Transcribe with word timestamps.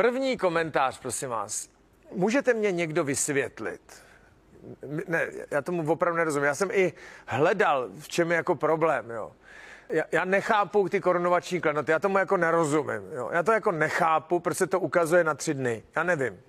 První 0.00 0.36
komentář, 0.36 0.98
prosím 1.00 1.28
vás. 1.28 1.68
Můžete 2.12 2.54
mě 2.54 2.72
někdo 2.72 3.04
vysvětlit? 3.04 3.80
Ne, 5.08 5.26
já 5.50 5.62
tomu 5.62 5.92
opravdu 5.92 6.16
nerozumím. 6.18 6.46
Já 6.46 6.54
jsem 6.54 6.70
i 6.72 6.92
hledal, 7.26 7.88
v 8.00 8.08
čem 8.08 8.30
je 8.30 8.36
jako 8.36 8.54
problém, 8.54 9.10
jo. 9.10 9.32
Já, 9.88 10.04
já 10.12 10.24
nechápu 10.24 10.88
ty 10.88 11.00
korunovační 11.00 11.60
klenoty, 11.60 11.92
já 11.92 11.98
tomu 11.98 12.18
jako 12.18 12.36
nerozumím. 12.36 13.02
Jo. 13.12 13.30
Já 13.32 13.42
to 13.42 13.52
jako 13.52 13.72
nechápu, 13.72 14.40
proč 14.40 14.56
se 14.56 14.66
to 14.66 14.80
ukazuje 14.80 15.24
na 15.24 15.34
tři 15.34 15.54
dny. 15.54 15.82
Já 15.96 16.02
nevím. 16.02 16.40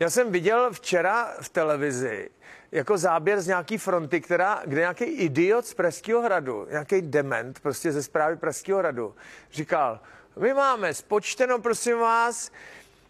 Já 0.00 0.10
jsem 0.10 0.32
viděl 0.32 0.72
včera 0.72 1.34
v 1.40 1.48
televizi 1.48 2.30
jako 2.72 2.98
záběr 2.98 3.40
z 3.40 3.46
nějaký 3.46 3.78
fronty, 3.78 4.20
která, 4.20 4.62
kde 4.64 4.80
nějaký 4.80 5.04
idiot 5.04 5.66
z 5.66 5.74
Pražského 5.74 6.22
hradu, 6.22 6.66
nějaký 6.70 7.02
dement 7.02 7.60
prostě 7.60 7.92
ze 7.92 8.02
zprávy 8.02 8.36
Pražského 8.36 8.78
hradu, 8.78 9.14
říkal, 9.52 10.00
my 10.38 10.54
máme 10.54 10.94
spočteno, 10.94 11.58
prosím 11.58 11.98
vás, 11.98 12.50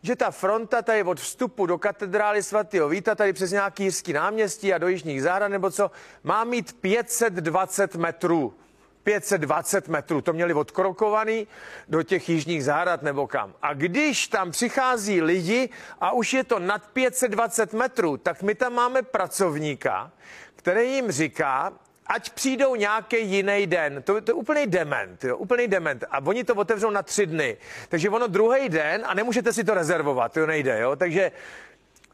že 0.03 0.17
ta 0.17 0.31
fronta 0.31 0.83
tady 0.83 1.03
od 1.03 1.21
vstupu 1.21 1.67
do 1.67 1.79
katedrály 1.79 2.43
svatého 2.43 2.89
Víta, 2.89 3.15
tady 3.15 3.33
přes 3.33 3.51
nějaký 3.51 3.85
jířský 3.85 4.13
náměstí 4.13 4.75
a 4.75 4.79
do 4.79 4.89
Jižních 4.89 5.23
zahrad 5.23 5.49
nebo 5.49 5.71
co, 5.71 5.91
má 6.23 6.45
mít 6.45 6.73
520 6.81 7.95
metrů. 7.95 8.55
520 9.03 9.89
metrů, 9.89 10.21
to 10.21 10.33
měli 10.33 10.55
odkrokovaný 10.55 11.47
do 11.89 12.03
těch 12.03 12.29
jižních 12.29 12.65
zahrad 12.65 13.03
nebo 13.03 13.27
kam. 13.27 13.55
A 13.63 13.75
když 13.75 14.29
tam 14.29 14.51
přichází 14.51 15.23
lidi 15.23 15.69
a 16.01 16.13
už 16.13 16.33
je 16.33 16.45
to 16.45 16.59
nad 16.59 16.87
520 16.87 17.73
metrů, 17.73 18.17
tak 18.17 18.43
my 18.43 18.55
tam 18.55 18.75
máme 18.75 19.03
pracovníka, 19.03 20.11
který 20.57 20.95
jim 20.95 21.11
říká, 21.11 21.73
ať 22.09 22.31
přijdou 22.31 22.75
nějaký 22.75 23.27
jiný 23.27 23.67
den. 23.67 24.03
To, 24.03 24.21
to 24.21 24.31
je 24.31 24.35
úplný 24.35 24.67
dement, 24.67 25.25
jo, 25.25 25.37
úplný 25.37 25.69
dement. 25.69 26.05
A 26.11 26.19
oni 26.25 26.45
to 26.45 26.55
otevřou 26.55 26.91
na 26.91 27.03
tři 27.03 27.27
dny. 27.27 27.57
Takže 27.89 28.11
ono 28.11 28.27
druhý 28.27 28.69
den, 28.69 29.03
a 29.07 29.15
nemůžete 29.15 29.53
si 29.53 29.65
to 29.65 29.75
rezervovat, 29.75 30.33
to 30.33 30.47
nejde, 30.47 30.81
jo. 30.81 30.97
Takže 30.97 31.33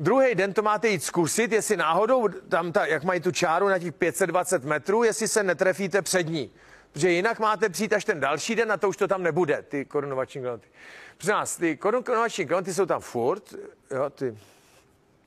Druhý 0.01 0.35
den 0.35 0.53
to 0.53 0.63
máte 0.63 0.89
jít 0.89 1.05
zkusit, 1.05 1.53
jestli 1.53 1.77
náhodou 1.77 2.29
tam, 2.29 2.73
ta, 2.73 2.87
jak 2.87 3.05
mají 3.05 3.21
tu 3.21 3.31
čáru 3.31 3.69
na 3.69 3.79
těch 3.79 3.95
520 3.95 4.65
metrů, 4.65 5.05
jestli 5.05 5.29
se 5.29 5.43
netrefíte 5.43 6.03
před 6.03 6.23
ní. 6.23 6.51
Protože 6.93 7.11
jinak 7.11 7.39
máte 7.39 7.69
přijít 7.69 7.93
až 7.93 8.05
ten 8.05 8.21
další 8.21 8.55
den 8.55 8.73
a 8.73 8.77
to 8.77 8.89
už 8.89 8.97
to 8.97 9.09
tam 9.09 9.23
nebude, 9.23 9.65
ty 9.69 9.85
korunovační 9.85 10.41
klenoty. 10.41 10.69
Protože 11.17 11.33
nás, 11.33 11.57
ty 11.57 11.77
korunovační 11.77 12.47
klenoty 12.47 12.75
jsou 12.75 12.87
tam 12.87 13.01
furt, 13.01 13.55
jo, 13.91 14.11
ty 14.11 14.37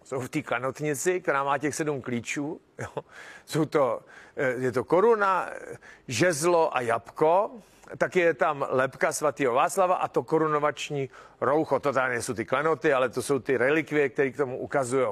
jsou 0.07 0.19
v 0.19 0.29
té 0.29 0.41
klanotnici, 0.41 1.21
která 1.21 1.43
má 1.43 1.57
těch 1.57 1.75
sedm 1.75 2.01
klíčů. 2.01 2.61
Jo. 2.77 3.03
Jsou 3.45 3.65
to, 3.65 4.01
eh, 4.35 4.53
je 4.57 4.71
to 4.71 4.83
koruna, 4.83 5.49
žezlo 6.07 6.77
a 6.77 6.81
jabko. 6.81 7.51
Taky 7.97 8.19
je 8.19 8.33
tam 8.33 8.65
lepka 8.69 9.11
svatého 9.11 9.53
Václava 9.53 9.95
a 9.95 10.07
to 10.07 10.23
korunovační 10.23 11.09
roucho. 11.41 11.79
To 11.79 11.93
tady 11.93 12.13
nejsou 12.13 12.33
ty 12.33 12.45
klenoty, 12.45 12.93
ale 12.93 13.09
to 13.09 13.21
jsou 13.21 13.39
ty 13.39 13.57
relikvie, 13.57 14.09
které 14.09 14.31
k 14.31 14.37
tomu 14.37 14.57
ukazují. 14.57 15.07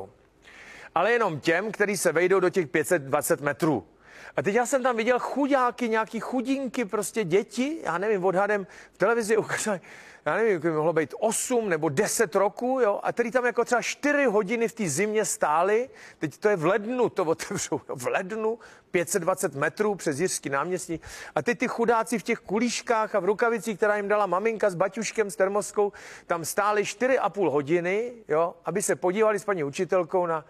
Ale 0.96 1.12
jenom 1.12 1.40
těm, 1.40 1.72
kteří 1.72 1.98
se 1.98 2.12
vejdou 2.12 2.40
do 2.40 2.50
těch 2.50 2.68
520 2.68 3.42
metrů. 3.42 3.88
A 4.38 4.41
teď 4.41 4.55
já 4.55 4.66
jsem 4.66 4.83
tam 4.83 4.95
viděl 4.95 5.19
chudáky, 5.19 5.89
nějaký 5.89 6.19
chudinky, 6.19 6.86
prostě 6.86 7.23
děti, 7.23 7.78
já 7.83 7.97
nevím, 7.97 8.25
odhadem 8.25 8.67
v 8.94 8.97
televizi 8.97 9.38
ukázali, 9.38 9.81
já 10.25 10.36
nevím, 10.36 10.59
by 10.59 10.72
mohlo 10.72 10.94
být 10.94 11.14
8 11.19 11.69
nebo 11.69 11.89
10 11.89 12.36
roků, 12.36 12.80
jo, 12.83 13.00
a 13.03 13.14
který 13.14 13.31
tam 13.31 13.45
jako 13.45 13.66
třeba 13.66 13.81
4 13.81 14.25
hodiny 14.25 14.67
v 14.67 14.73
té 14.73 14.89
zimě 14.89 15.25
stáli, 15.25 15.89
teď 16.19 16.38
to 16.38 16.50
je 16.50 16.55
v 16.55 16.66
lednu, 16.66 17.09
to 17.09 17.23
otevřou, 17.23 17.81
jo, 17.89 17.95
v 17.95 18.08
lednu, 18.08 18.59
520 18.92 19.55
metrů 19.55 19.95
přes 19.95 20.19
Jiřský 20.19 20.49
náměstí. 20.49 20.99
A 21.36 21.42
teď 21.42 21.59
ty 21.59 21.67
chudáci 21.67 22.20
v 22.20 22.23
těch 22.23 22.39
kulíškách 22.39 23.16
a 23.16 23.20
v 23.20 23.25
rukavicích, 23.25 23.77
která 23.77 23.97
jim 23.97 24.08
dala 24.08 24.25
maminka 24.25 24.70
s 24.70 24.75
baťuškem, 24.75 25.31
s 25.31 25.36
termoskou, 25.36 25.92
tam 26.27 26.45
stáli 26.45 26.83
4,5 26.83 27.52
hodiny, 27.52 28.14
jo, 28.27 28.55
aby 28.65 28.81
se 28.81 28.95
podívali 28.95 29.39
s 29.39 29.45
paní 29.45 29.64
učitelkou 29.64 30.26
na 30.26 30.45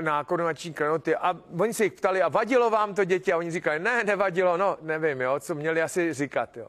na 0.00 0.24
korunační 0.24 0.74
klenoty 0.74 1.16
a 1.16 1.36
oni 1.58 1.74
se 1.74 1.84
jich 1.84 1.92
ptali, 1.92 2.22
a 2.22 2.28
vadilo 2.28 2.70
vám 2.70 2.94
to 2.94 3.04
děti? 3.04 3.32
A 3.32 3.36
oni 3.36 3.50
říkali, 3.50 3.78
ne, 3.78 4.04
nevadilo, 4.04 4.56
no, 4.56 4.76
nevím, 4.80 5.20
jo, 5.20 5.40
co 5.40 5.54
měli 5.54 5.82
asi 5.82 6.14
říkat, 6.14 6.56
jo. 6.56 6.68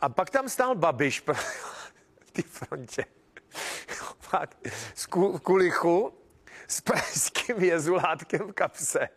A 0.00 0.08
pak 0.08 0.30
tam 0.30 0.48
stál 0.48 0.74
Babiš 0.74 1.20
v 2.20 2.30
té 2.32 2.42
frontě 2.42 3.04
z 4.94 5.06
kulichu 5.42 6.12
s 6.68 6.80
pražským 6.80 7.56
jezulátkem 7.58 8.40
v 8.40 8.52
kapse. 8.52 9.08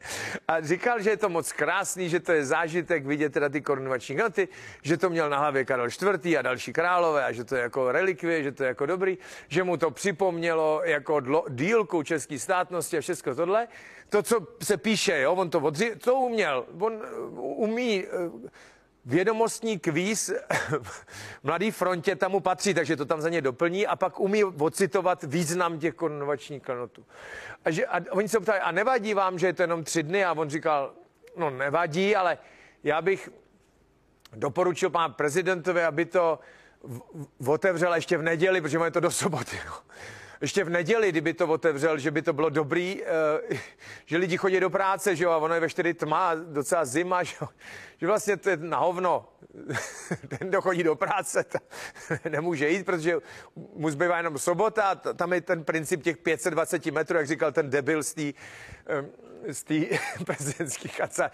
A 0.47 0.61
říkal, 0.61 1.01
že 1.01 1.09
je 1.09 1.17
to 1.17 1.29
moc 1.29 1.51
krásný, 1.51 2.09
že 2.09 2.19
to 2.19 2.31
je 2.31 2.45
zážitek 2.45 3.05
vidět 3.05 3.33
teda 3.33 3.49
ty 3.49 3.61
korunovační 3.61 4.15
noty, 4.15 4.47
že 4.81 4.97
to 4.97 5.09
měl 5.09 5.29
na 5.29 5.37
hlavě 5.37 5.65
Karel 5.65 5.87
IV. 5.87 6.37
a 6.39 6.41
další 6.41 6.73
králové 6.73 7.25
a 7.25 7.31
že 7.31 7.43
to 7.43 7.55
je 7.55 7.61
jako 7.61 7.91
relikvie, 7.91 8.43
že 8.43 8.51
to 8.51 8.63
je 8.63 8.67
jako 8.67 8.85
dobrý, 8.85 9.17
že 9.47 9.63
mu 9.63 9.77
to 9.77 9.91
připomnělo 9.91 10.81
jako 10.83 11.19
dlo, 11.19 11.45
dílku 11.49 12.03
české 12.03 12.39
státnosti 12.39 12.97
a 12.97 13.01
všechno 13.01 13.35
tohle. 13.35 13.67
To, 14.09 14.23
co 14.23 14.47
se 14.63 14.77
píše, 14.77 15.21
jo, 15.21 15.33
on 15.33 15.49
to 15.49 15.59
odři, 15.59 15.95
to 15.95 16.15
uměl. 16.15 16.65
On 16.79 17.01
umí 17.37 18.05
vědomostní 19.07 19.79
kvíz 19.79 20.31
Mladý 21.43 21.71
frontě 21.71 22.15
tam 22.15 22.31
mu 22.31 22.39
patří, 22.39 22.73
takže 22.73 22.95
to 22.95 23.05
tam 23.05 23.21
za 23.21 23.29
ně 23.29 23.41
doplní 23.41 23.87
a 23.87 23.95
pak 23.95 24.19
umí 24.19 24.43
ocitovat 24.43 25.23
význam 25.23 25.79
těch 25.79 25.93
korunovačních 25.93 26.63
klenotů. 26.63 27.05
A, 27.65 27.71
že, 27.71 27.85
a 27.85 28.01
oni 28.11 28.29
se 28.29 28.39
ptali, 28.39 28.59
a 28.59 28.71
nevadí 28.71 29.13
vám, 29.13 29.39
že 29.39 29.47
je 29.47 29.53
to 29.53 29.63
jenom 29.63 29.83
tři 29.83 30.03
dny? 30.03 30.25
A 30.25 30.33
on 30.33 30.49
říkal, 30.49 30.93
no 31.37 31.49
nevadí, 31.49 32.15
ale 32.15 32.37
já 32.83 33.01
bych 33.01 33.29
doporučil 34.35 34.89
pán 34.89 35.13
prezidentovi, 35.13 35.83
aby 35.83 36.05
to 36.05 36.39
v, 36.83 37.01
v, 37.39 37.49
otevřel 37.49 37.95
ještě 37.95 38.17
v 38.17 38.21
neděli, 38.21 38.61
protože 38.61 38.77
je 38.83 38.91
to 38.91 38.99
do 38.99 39.11
soboty. 39.11 39.59
No 39.65 39.73
ještě 40.41 40.63
v 40.63 40.69
neděli, 40.69 41.09
kdyby 41.09 41.33
to 41.33 41.47
otevřel, 41.47 41.97
že 41.97 42.11
by 42.11 42.21
to 42.21 42.33
bylo 42.33 42.49
dobrý, 42.49 43.01
uh, 43.01 43.57
že 44.05 44.17
lidi 44.17 44.37
chodí 44.37 44.59
do 44.59 44.69
práce, 44.69 45.15
že 45.15 45.23
jo, 45.23 45.31
a 45.31 45.37
ono 45.37 45.53
je 45.53 45.59
ve 45.59 45.69
čtyři 45.69 45.93
tma, 45.93 46.35
docela 46.35 46.85
zima, 46.85 47.23
že 47.23 47.35
jo, 47.41 47.47
že 47.97 48.07
vlastně 48.07 48.37
to 48.37 48.49
je 48.49 48.57
na 48.57 48.77
hovno. 48.77 49.29
Ten, 50.27 50.49
kdo 50.49 50.61
chodí 50.61 50.83
do 50.83 50.95
práce, 50.95 51.45
nemůže 52.29 52.69
jít, 52.69 52.85
protože 52.85 53.17
mu 53.55 53.89
zbývá 53.89 54.17
jenom 54.17 54.37
sobota, 54.37 54.95
tam 54.95 55.33
je 55.33 55.41
ten 55.41 55.63
princip 55.63 56.03
těch 56.03 56.17
520 56.17 56.85
metrů, 56.85 57.17
jak 57.17 57.27
říkal 57.27 57.51
ten 57.51 57.69
debil 57.69 58.03
z 58.03 58.13
té 58.13 58.33
z 59.47 59.63
té 59.63 59.75
prezidentské 60.25 60.89
kace. 60.89 61.31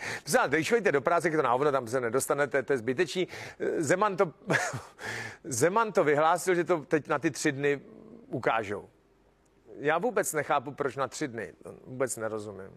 Když 0.48 0.70
chodíte 0.70 0.92
do 0.92 1.02
práce, 1.02 1.32
to 1.32 1.42
na 1.42 1.52
hovno, 1.52 1.72
tam 1.72 1.88
se 1.88 2.02
nedostanete, 2.02 2.64
to 2.64 2.74
je 2.74 2.78
zbytečný. 2.78 3.28
Zeman 3.78 4.18
to, 4.18 4.34
Zeman 5.44 5.92
to 5.92 6.04
vyhlásil, 6.04 6.56
že 6.56 6.64
to 6.64 6.80
teď 6.80 7.08
na 7.08 7.20
ty 7.20 7.32
tři 7.32 7.52
dny 7.52 7.82
ukážou. 8.28 8.90
Já 9.80 9.98
vůbec 9.98 10.34
nechápu, 10.34 10.72
proč 10.72 10.96
na 10.96 11.08
tři 11.08 11.28
dny. 11.28 11.54
Vůbec 11.86 12.18
nerozumím. 12.18 12.70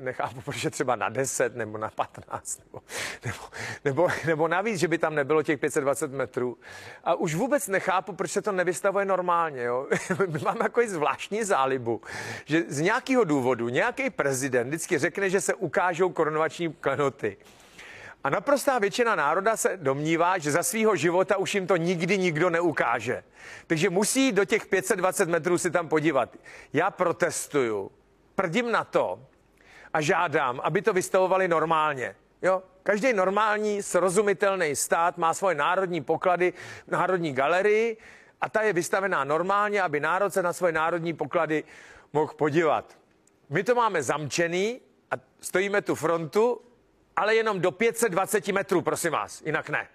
Nechápu, 0.00 0.40
proč 0.40 0.64
je 0.64 0.70
třeba 0.70 0.96
na 0.96 1.08
10 1.08 1.56
nebo 1.56 1.78
na 1.78 1.90
15 1.90 2.60
nebo, 2.64 2.82
nebo, 3.24 3.38
nebo, 3.84 4.08
nebo 4.26 4.48
navíc, 4.48 4.80
že 4.80 4.88
by 4.88 4.98
tam 4.98 5.14
nebylo 5.14 5.42
těch 5.42 5.60
520 5.60 6.12
metrů. 6.12 6.58
A 7.04 7.14
už 7.14 7.34
vůbec 7.34 7.68
nechápu, 7.68 8.12
proč 8.12 8.30
se 8.30 8.42
to 8.42 8.52
nevystavuje 8.52 9.04
normálně. 9.04 9.62
Jo? 9.62 9.86
My 10.26 10.38
máme 10.44 10.58
takový 10.58 10.88
zvláštní 10.88 11.44
zálibu, 11.44 12.00
že 12.44 12.62
z 12.68 12.80
nějakého 12.80 13.24
důvodu 13.24 13.68
nějaký 13.68 14.10
prezident 14.10 14.68
vždycky 14.68 14.98
řekne, 14.98 15.30
že 15.30 15.40
se 15.40 15.54
ukážou 15.54 16.12
korunovační 16.12 16.72
klenoty. 16.72 17.36
A 18.24 18.30
naprostá 18.30 18.78
většina 18.78 19.16
národa 19.16 19.56
se 19.56 19.76
domnívá, 19.76 20.38
že 20.38 20.50
za 20.50 20.62
svého 20.62 20.96
života 20.96 21.36
už 21.36 21.54
jim 21.54 21.66
to 21.66 21.76
nikdy 21.76 22.18
nikdo 22.18 22.50
neukáže. 22.50 23.24
Takže 23.66 23.90
musí 23.90 24.32
do 24.32 24.44
těch 24.44 24.66
520 24.66 25.28
metrů 25.28 25.58
si 25.58 25.70
tam 25.70 25.88
podívat. 25.88 26.36
Já 26.72 26.90
protestuju, 26.90 27.90
prdím 28.34 28.72
na 28.72 28.84
to 28.84 29.20
a 29.92 30.00
žádám, 30.00 30.60
aby 30.64 30.82
to 30.82 30.92
vystavovali 30.92 31.48
normálně. 31.48 32.16
Jo? 32.42 32.62
Každý 32.82 33.12
normální, 33.12 33.82
srozumitelný 33.82 34.76
stát 34.76 35.18
má 35.18 35.34
svoje 35.34 35.54
národní 35.54 36.00
poklady 36.00 36.52
v 36.86 36.90
Národní 36.90 37.32
galerii 37.32 37.96
a 38.40 38.48
ta 38.48 38.62
je 38.62 38.72
vystavená 38.72 39.24
normálně, 39.24 39.82
aby 39.82 40.00
národ 40.00 40.32
se 40.32 40.42
na 40.42 40.52
svoje 40.52 40.72
národní 40.72 41.14
poklady 41.14 41.64
mohl 42.12 42.32
podívat. 42.34 42.98
My 43.50 43.64
to 43.64 43.74
máme 43.74 44.02
zamčený 44.02 44.80
a 45.10 45.14
stojíme 45.40 45.82
tu 45.82 45.94
frontu 45.94 46.60
ale 47.18 47.34
jenom 47.34 47.60
do 47.60 47.72
520 47.72 48.48
metrů, 48.48 48.82
prosím 48.82 49.12
vás, 49.12 49.42
jinak 49.46 49.70
ne. 49.70 49.88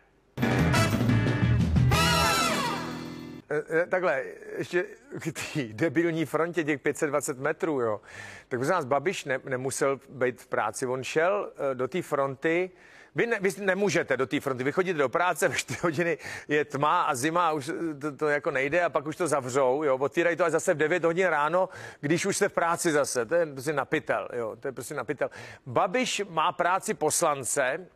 E, 3.50 3.82
e, 3.82 3.86
takhle, 3.86 4.24
ještě 4.58 4.86
k 5.20 5.54
té 5.54 5.64
debilní 5.64 6.26
frontě 6.26 6.64
těch 6.64 6.82
520 6.82 7.40
metrů, 7.40 7.82
jo. 7.82 8.02
Tak 8.48 8.60
by 8.60 8.66
nás 8.66 8.86
Babiš 8.86 9.26
ne, 9.26 9.40
nemusel 9.50 10.00
být 10.10 10.42
v 10.42 10.48
práci. 10.48 10.86
On 10.86 11.04
šel 11.04 11.52
e, 11.72 11.76
do 11.76 11.88
té 11.88 12.02
fronty, 12.02 12.72
vy, 13.16 13.28
ne, 13.28 13.40
vy 13.42 13.50
nemůžete 13.60 14.18
do 14.18 14.28
té 14.28 14.40
fronty, 14.40 14.64
vy 14.64 14.72
chodíte 14.72 15.00
do 15.00 15.10
práce, 15.10 15.48
ve 15.50 15.56
4 15.56 15.80
hodiny 15.84 16.18
je 16.48 16.66
tma 16.66 17.02
a 17.02 17.16
zima, 17.16 17.52
už 17.52 17.72
to, 18.02 18.16
to 18.16 18.30
jako 18.30 18.52
nejde 18.52 18.84
a 18.84 18.90
pak 18.90 19.06
už 19.06 19.16
to 19.16 19.28
zavřou, 19.28 19.84
jo, 19.84 19.98
otvírají 19.98 20.36
to 20.38 20.46
až 20.46 20.52
zase 20.52 20.74
v 20.74 20.78
9 20.78 21.04
hodin 21.04 21.28
ráno, 21.28 21.70
když 22.00 22.26
už 22.26 22.38
jste 22.38 22.50
v 22.50 22.54
práci 22.54 22.92
zase, 22.92 23.26
to 23.26 23.36
je 23.36 23.46
prostě 23.46 23.74
napitel, 23.74 24.28
jo, 24.34 24.56
to 24.60 24.68
je 24.68 24.72
prostě 24.72 24.94
napitel. 24.94 25.30
Babiš 25.66 26.22
má 26.30 26.52
práci 26.52 26.94
poslance, 26.94 27.88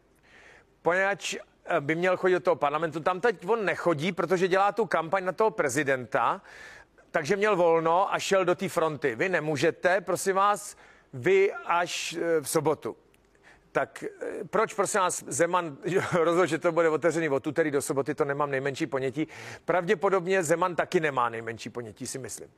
poněvadž 0.81 1.36
eh, 1.36 1.81
by 1.81 1.96
měl 1.96 2.18
chodit 2.18 2.34
do 2.34 2.40
toho 2.40 2.56
parlamentu. 2.56 3.00
Tam 3.00 3.22
teď 3.22 3.50
on 3.50 3.66
nechodí, 3.66 4.12
protože 4.12 4.48
dělá 4.48 4.72
tu 4.72 4.86
kampaň 4.86 5.25
na 5.25 5.31
toho 5.31 5.52
prezidenta, 5.52 6.42
takže 7.12 7.36
měl 7.36 7.56
volno 7.56 8.13
a 8.13 8.20
šel 8.20 8.46
do 8.46 8.56
té 8.56 8.70
fronty. 8.70 9.16
Vy 9.16 9.30
nemůžete, 9.30 10.02
prosím 10.02 10.36
vás, 10.36 10.78
vy 11.13 11.54
až 11.66 12.13
eh, 12.13 12.42
v 12.42 12.50
sobotu. 12.50 12.96
Tak 13.77 14.03
eh, 14.03 14.44
proč, 14.44 14.74
prosím 14.74 15.00
vás, 15.00 15.24
Zeman 15.27 15.77
rozhodl, 16.13 16.45
že 16.45 16.57
to 16.57 16.71
bude 16.71 16.89
otevřený 16.89 17.29
od 17.29 17.47
úterý 17.47 17.71
do 17.71 17.81
soboty, 17.81 18.15
to 18.15 18.25
nemám 18.25 18.51
nejmenší 18.51 18.88
ponětí. 18.88 19.27
Pravděpodobně 19.65 20.44
Zeman 20.44 20.75
taky 20.75 21.00
nemá 21.00 21.29
nejmenší 21.29 21.69
ponětí, 21.69 22.07
si 22.07 22.19
myslím. 22.19 22.50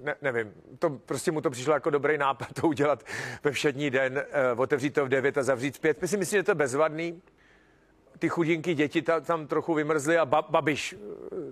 Ne, 0.00 0.14
nevím, 0.22 0.52
to 0.78 0.90
prostě 0.90 1.32
mu 1.32 1.40
to 1.40 1.50
přišlo 1.50 1.74
jako 1.74 1.90
dobrý 1.90 2.18
nápad 2.18 2.52
to 2.52 2.68
udělat 2.68 3.04
ve 3.44 3.50
všední 3.50 3.90
den, 3.90 4.24
uh, 4.54 4.60
otevřít 4.60 4.90
to 4.94 5.04
v 5.04 5.08
9 5.08 5.38
a 5.38 5.42
zavřít 5.42 5.76
v 5.76 5.80
5. 5.80 6.02
Myslím 6.02 6.24
si, 6.24 6.30
že 6.30 6.42
to 6.42 6.50
je 6.50 6.54
bezvadný. 6.54 7.22
Ty 8.18 8.28
chudinky 8.28 8.74
děti 8.74 9.02
ta, 9.02 9.20
tam 9.20 9.46
trochu 9.46 9.74
vymrzly 9.74 10.18
a 10.18 10.26
ba, 10.26 10.42
Babiš 10.42 10.96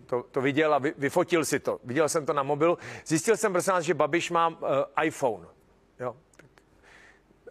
to, 0.06 0.22
to 0.22 0.40
viděl 0.40 0.74
a 0.74 0.78
vy, 0.78 0.94
vyfotil 0.98 1.44
si 1.44 1.60
to. 1.60 1.80
Viděl 1.84 2.08
jsem 2.08 2.26
to 2.26 2.32
na 2.32 2.42
mobilu. 2.42 2.78
Zjistil 3.06 3.36
jsem, 3.36 3.52
prosím 3.52 3.72
vás, 3.72 3.84
že 3.84 3.94
Babiš 3.94 4.30
má 4.30 4.48
uh, 4.48 4.56
iPhone. 5.04 5.46
Jo? 6.00 6.16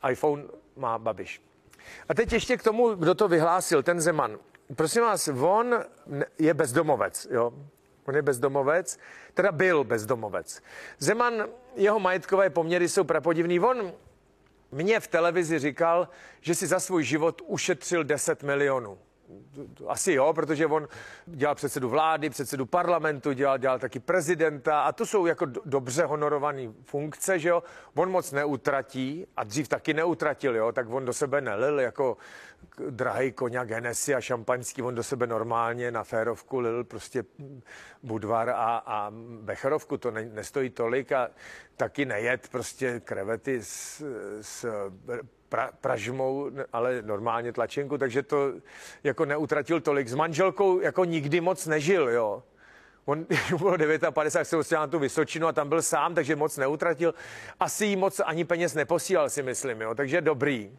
iPhone 0.09 0.43
má 0.75 0.97
Babiš. 0.97 1.48
A 2.09 2.13
teď 2.13 2.33
ještě 2.33 2.57
k 2.57 2.63
tomu, 2.63 2.95
kdo 2.95 3.15
to 3.15 3.27
vyhlásil, 3.27 3.83
ten 3.83 4.01
Zeman. 4.01 4.37
Prosím 4.75 5.01
vás, 5.01 5.29
on 5.39 5.79
je 6.39 6.53
bezdomovec, 6.53 7.27
jo? 7.31 7.53
On 8.05 8.15
je 8.15 8.21
bezdomovec, 8.21 8.99
teda 9.33 9.51
byl 9.51 9.83
bezdomovec. 9.83 10.61
Zeman, 10.99 11.33
jeho 11.75 11.99
majetkové 11.99 12.49
poměry 12.49 12.89
jsou 12.89 13.03
prapodivný. 13.03 13.59
On 13.59 13.93
mě 14.71 14.99
v 14.99 15.07
televizi 15.07 15.59
říkal, 15.59 16.09
že 16.41 16.55
si 16.55 16.67
za 16.67 16.79
svůj 16.79 17.03
život 17.03 17.41
ušetřil 17.45 18.03
10 18.03 18.43
milionů 18.43 18.97
asi 19.87 20.13
jo, 20.13 20.33
protože 20.33 20.65
on 20.65 20.87
dělal 21.25 21.55
předsedu 21.55 21.89
vlády, 21.89 22.29
předsedu 22.29 22.65
parlamentu, 22.65 23.33
dělal, 23.33 23.57
dělal 23.57 23.79
taky 23.79 23.99
prezidenta 23.99 24.81
a 24.81 24.91
to 24.91 25.05
jsou 25.05 25.25
jako 25.25 25.45
dobře 25.65 26.05
honorované 26.05 26.61
funkce, 26.83 27.39
že 27.39 27.49
jo. 27.49 27.63
On 27.95 28.11
moc 28.11 28.31
neutratí 28.31 29.27
a 29.37 29.43
dřív 29.43 29.67
taky 29.67 29.93
neutratil, 29.93 30.55
jo, 30.55 30.71
tak 30.71 30.89
on 30.89 31.05
do 31.05 31.13
sebe 31.13 31.41
nelil 31.41 31.79
jako 31.79 32.17
drahý 32.89 33.31
koně 33.31 33.59
Genesy 33.63 34.15
a 34.15 34.21
šampaňský, 34.21 34.81
on 34.81 34.95
do 34.95 35.03
sebe 35.03 35.27
normálně 35.27 35.91
na 35.91 36.03
férovku 36.03 36.59
lil 36.59 36.83
prostě 36.83 37.23
Budvar 38.03 38.49
a, 38.49 38.77
a 38.85 39.11
Becherovku, 39.41 39.97
to 39.97 40.11
ne, 40.11 40.25
nestojí 40.25 40.69
tolik 40.69 41.11
a 41.11 41.29
taky 41.77 42.05
nejet 42.05 42.49
prostě 42.49 42.99
krevety 42.99 43.59
s, 43.63 44.03
s 44.41 44.65
pra, 45.49 45.69
pražmou, 45.81 46.51
ale 46.73 47.01
normálně 47.01 47.53
tlačenku, 47.53 47.97
takže 47.97 48.23
to 48.23 48.53
jako 49.03 49.25
neutratil 49.25 49.81
tolik. 49.81 50.07
S 50.07 50.15
manželkou 50.15 50.79
jako 50.79 51.05
nikdy 51.05 51.41
moc 51.41 51.67
nežil, 51.67 52.09
jo. 52.09 52.43
On 53.05 53.25
bylo 53.57 53.77
59, 54.11 54.45
se 54.45 54.55
dostal 54.55 54.81
na 54.81 54.87
tu 54.87 54.99
Vysočinu 54.99 55.47
a 55.47 55.51
tam 55.51 55.69
byl 55.69 55.81
sám, 55.81 56.15
takže 56.15 56.35
moc 56.35 56.57
neutratil. 56.57 57.13
Asi 57.59 57.85
jí 57.85 57.95
moc 57.95 58.21
ani 58.25 58.45
peněz 58.45 58.73
neposílal, 58.73 59.29
si 59.29 59.43
myslím, 59.43 59.81
jo. 59.81 59.95
Takže 59.95 60.21
dobrý. 60.21 60.77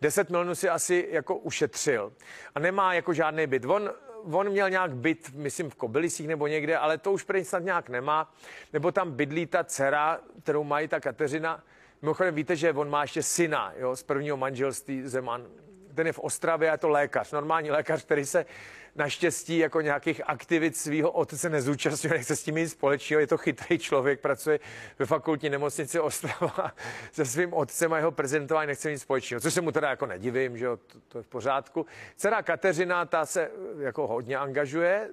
10 0.00 0.30
milionů 0.30 0.54
si 0.54 0.68
asi 0.68 1.08
jako 1.10 1.36
ušetřil. 1.36 2.12
A 2.54 2.60
nemá 2.60 2.94
jako 2.94 3.12
žádný 3.12 3.46
byt. 3.46 3.64
On, 3.64 3.90
on 4.32 4.50
měl 4.50 4.70
nějak 4.70 4.94
byt, 4.94 5.30
myslím, 5.34 5.70
v 5.70 5.74
Kobylisích 5.74 6.28
nebo 6.28 6.46
někde, 6.46 6.78
ale 6.78 6.98
to 6.98 7.12
už 7.12 7.22
prý 7.22 7.44
snad 7.44 7.62
nějak 7.62 7.88
nemá. 7.88 8.32
Nebo 8.72 8.92
tam 8.92 9.12
bydlí 9.12 9.46
ta 9.46 9.64
dcera, 9.64 10.20
kterou 10.42 10.64
mají 10.64 10.88
ta 10.88 11.00
Kateřina, 11.00 11.62
Mimochodem 12.02 12.34
víte, 12.34 12.56
že 12.56 12.72
on 12.72 12.90
má 12.90 13.02
ještě 13.02 13.22
syna 13.22 13.72
jo, 13.76 13.96
z 13.96 14.02
prvního 14.02 14.36
manželství 14.36 15.02
Zeman. 15.02 15.46
Ten 15.94 16.06
je 16.06 16.12
v 16.12 16.18
Ostravě, 16.18 16.70
je 16.70 16.78
to 16.78 16.88
lékař, 16.88 17.32
normální 17.32 17.70
lékař, 17.70 18.04
který 18.04 18.26
se 18.26 18.46
naštěstí 18.94 19.58
jako 19.58 19.80
nějakých 19.80 20.20
aktivit 20.26 20.76
svého 20.76 21.10
otce 21.10 21.50
nezúčastňuje, 21.50 22.14
nechce 22.14 22.36
s 22.36 22.42
tím 22.42 22.54
mít 22.54 22.68
společného, 22.68 23.20
je 23.20 23.26
to 23.26 23.38
chytrý 23.38 23.78
člověk, 23.78 24.20
pracuje 24.20 24.60
ve 24.98 25.06
fakultní 25.06 25.50
nemocnici 25.50 26.00
Ostrava 26.00 26.72
se 27.12 27.24
svým 27.24 27.54
otcem 27.54 27.92
a 27.92 27.96
jeho 27.96 28.12
prezentování 28.12 28.66
nechce 28.66 28.88
mít 28.88 28.98
společného, 28.98 29.40
což 29.40 29.54
se 29.54 29.60
mu 29.60 29.72
teda 29.72 29.90
jako 29.90 30.06
nedivím, 30.06 30.58
že 30.58 30.64
jo, 30.64 30.76
to, 30.76 30.98
to 31.08 31.18
je 31.18 31.22
v 31.22 31.28
pořádku. 31.28 31.86
Dcera 32.16 32.42
Kateřina, 32.42 33.04
ta 33.04 33.26
se 33.26 33.50
jako 33.78 34.06
hodně 34.06 34.36
angažuje, 34.36 35.10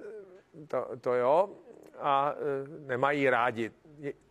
to, 0.68 0.88
to 1.00 1.14
jo, 1.14 1.50
a 2.00 2.34
e, 2.34 2.86
nemají 2.86 3.30
rádi. 3.30 3.70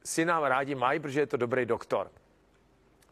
Syna 0.05 0.49
rádi 0.49 0.75
mají, 0.75 0.99
protože 0.99 1.19
je 1.19 1.27
to 1.27 1.37
dobrý 1.37 1.65
doktor. 1.65 2.11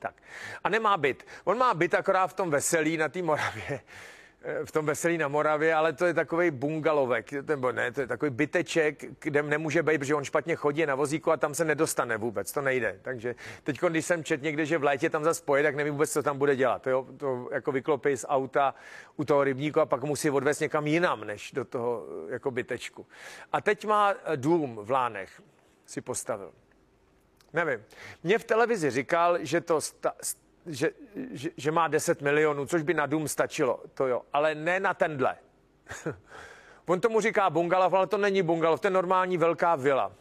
Tak. 0.01 0.15
A 0.63 0.69
nemá 0.69 0.97
byt. 0.97 1.27
On 1.43 1.57
má 1.57 1.73
byt 1.73 1.93
akorát 1.93 2.27
v 2.27 2.33
tom 2.33 2.49
veselí 2.49 2.97
na 2.97 3.09
té 3.09 3.21
Moravě 3.21 3.63
eh, 4.41 4.65
v 4.65 4.71
tom 4.71 4.85
veselí 4.85 5.17
na 5.17 5.27
Moravě, 5.27 5.73
ale 5.73 5.93
to 5.93 6.05
je 6.05 6.13
takový 6.13 6.51
bungalovek, 6.51 7.31
nebo 7.31 7.71
ne, 7.71 7.91
to 7.91 8.01
je 8.01 8.07
takový 8.07 8.31
byteček, 8.31 9.05
kde 9.19 9.43
nemůže 9.43 9.83
být, 9.83 9.97
protože 9.97 10.15
on 10.15 10.23
špatně 10.23 10.55
chodí 10.55 10.85
na 10.85 10.95
vozíku 10.95 11.31
a 11.31 11.37
tam 11.37 11.53
se 11.53 11.65
nedostane 11.65 12.17
vůbec, 12.17 12.51
to 12.51 12.61
nejde. 12.61 12.99
Takže 13.01 13.35
teď, 13.63 13.81
když 13.81 14.05
jsem 14.05 14.23
čet 14.23 14.41
někde, 14.41 14.65
že 14.65 14.77
v 14.77 14.83
létě 14.83 15.09
tam 15.09 15.23
zase 15.23 15.43
poje, 15.45 15.63
tak 15.63 15.75
nevím 15.75 15.93
vůbec, 15.93 16.11
co 16.11 16.23
tam 16.23 16.37
bude 16.37 16.55
dělat. 16.55 16.81
To, 16.81 17.07
to 17.17 17.49
jako 17.51 17.71
vyklopí 17.71 18.17
z 18.17 18.25
auta 18.29 18.75
u 19.17 19.25
toho 19.25 19.43
rybníku 19.43 19.79
a 19.79 19.85
pak 19.85 20.03
musí 20.03 20.29
odvést 20.29 20.59
někam 20.59 20.87
jinam, 20.87 21.23
než 21.23 21.51
do 21.51 21.65
toho 21.65 22.05
jako 22.29 22.51
bytečku. 22.51 23.05
A 23.51 23.61
teď 23.61 23.85
má 23.85 24.15
dům 24.35 24.79
v 24.81 24.91
Lánech, 24.91 25.41
si 25.85 26.01
postavil. 26.01 26.51
Nevím. 27.53 27.83
Mě 28.23 28.39
v 28.39 28.43
televizi 28.43 28.91
říkal, 28.91 29.37
že 29.41 29.61
to 29.61 29.81
sta, 29.81 30.13
že, 30.65 30.91
že, 31.31 31.49
že 31.57 31.71
má 31.71 31.87
10 31.87 32.21
milionů, 32.21 32.65
což 32.65 32.81
by 32.81 32.93
na 32.93 33.05
dům 33.05 33.27
stačilo, 33.27 33.83
to 33.93 34.07
jo, 34.07 34.21
ale 34.33 34.55
ne 34.55 34.79
na 34.79 34.93
tenhle. 34.93 35.37
On 36.85 37.01
tomu 37.01 37.21
říká 37.21 37.49
bungalov, 37.49 37.93
ale 37.93 38.07
to 38.07 38.17
není 38.17 38.41
bungalov, 38.41 38.79
to 38.79 38.87
je 38.87 38.91
normální 38.91 39.37
velká 39.37 39.75
vila. 39.75 40.11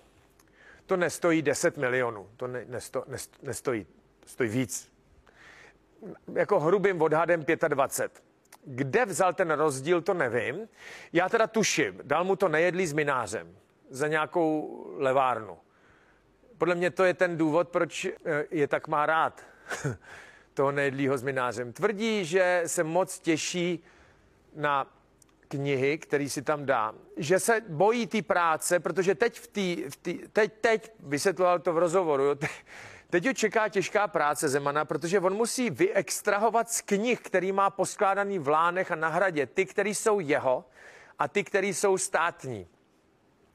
To 0.87 0.97
nestojí 0.97 1.43
10 1.43 1.77
milionů, 1.77 2.29
to 2.37 2.47
ne, 2.47 2.65
nesto, 2.69 3.05
nest, 3.07 3.43
nestojí, 3.43 3.87
stojí 4.27 4.51
víc. 4.51 4.93
Jako 6.35 6.61
hrubým 6.61 7.03
odhadem 7.03 7.45
25. 7.69 8.23
Kde 8.65 9.05
vzal 9.05 9.33
ten 9.33 9.51
rozdíl, 9.51 10.01
to 10.03 10.15
nevím. 10.15 10.69
Já 11.13 11.29
teda 11.29 11.47
tuším, 11.47 12.01
dal 12.03 12.25
mu 12.25 12.37
to 12.37 12.49
nejedlý 12.49 12.87
s 12.87 12.93
minářem 12.93 13.57
za 13.91 14.09
nějakou 14.09 14.85
levárnu. 14.99 15.59
Podle 16.61 16.75
mě 16.75 16.91
to 16.91 17.05
je 17.05 17.15
ten 17.15 17.37
důvod, 17.37 17.69
proč 17.69 18.05
eh, 18.05 18.45
je 18.51 18.69
tak 18.69 18.89
má 18.89 19.07
rád 19.07 19.43
toho 20.55 20.73
nejedlýho 20.73 21.19
s 21.19 21.23
minářem. 21.23 21.73
Tvrdí, 21.73 22.25
že 22.25 22.63
se 22.67 22.85
moc 22.85 23.19
těší 23.19 23.85
na 24.57 24.87
knihy, 25.49 25.99
který 25.99 26.31
si 26.31 26.43
tam 26.43 26.67
dá, 26.67 26.95
že 27.17 27.41
se 27.41 27.61
bojí 27.69 28.07
té 28.07 28.23
práce, 28.23 28.81
protože 28.81 29.15
teď 29.15 29.41
v 29.41 29.47
tý, 29.47 29.85
v 29.89 29.97
tý, 29.97 30.19
teď, 30.33 30.53
teď, 30.61 30.93
vysvětloval 31.01 31.59
to 31.59 31.73
v 31.73 31.79
rozhovoru, 31.79 32.25
jo, 32.25 32.35
teď, 32.35 32.51
teď 33.11 33.27
ho 33.27 33.33
čeká 33.33 33.69
těžká 33.69 34.09
práce 34.09 34.49
Zemana, 34.49 34.85
protože 34.85 35.21
on 35.21 35.35
musí 35.35 35.71
vyextrahovat 35.71 36.71
z 36.71 36.81
knih, 36.81 37.21
který 37.21 37.53
má 37.53 37.71
poskládaný 37.71 38.39
v 38.39 38.49
lánech 38.49 38.93
a 38.93 38.95
na 38.95 39.09
hradě, 39.09 39.47
ty, 39.47 39.67
které 39.67 39.91
jsou 39.91 40.21
jeho 40.21 40.65
a 41.19 41.29
ty, 41.29 41.45
které 41.45 41.67
jsou 41.67 41.99
státní. 41.99 42.67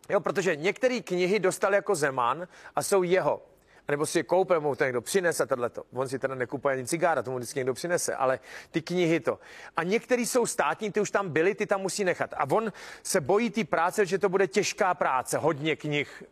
Jo, 0.10 0.20
protože 0.20 0.56
některé 0.56 1.02
knihy 1.02 1.40
dostal 1.40 1.74
jako 1.74 1.96
Zeman 1.96 2.48
a 2.76 2.84
jsou 2.84 3.04
jeho. 3.04 3.42
A 3.88 3.92
nebo 3.92 4.06
si 4.06 4.20
je 4.20 4.24
koupil, 4.24 4.62
mu 4.62 4.76
to 4.76 4.84
někdo 4.84 5.02
přinese, 5.02 5.46
tohleto. 5.46 5.84
On 5.94 6.10
si 6.10 6.20
teda 6.20 6.36
nekupuje 6.36 6.74
ani 6.74 6.86
cigára, 6.86 7.24
tomu 7.24 7.38
vždycky 7.38 7.60
někdo 7.60 7.74
přinese, 7.74 8.16
ale 8.16 8.40
ty 8.72 8.82
knihy 8.82 9.20
to. 9.20 9.40
A 9.78 9.84
některé 9.84 10.22
jsou 10.22 10.46
státní, 10.46 10.92
ty 10.92 11.02
už 11.02 11.12
tam 11.12 11.30
byly, 11.30 11.56
ty 11.56 11.66
tam 11.66 11.82
musí 11.82 12.04
nechat. 12.04 12.34
A 12.34 12.50
on 12.52 12.74
se 13.04 13.22
bojí 13.22 13.50
té 13.50 13.64
práce, 13.64 14.06
že 14.06 14.18
to 14.18 14.30
bude 14.30 14.48
těžká 14.48 14.94
práce, 14.94 15.38
hodně 15.38 15.76
knih. 15.76 16.24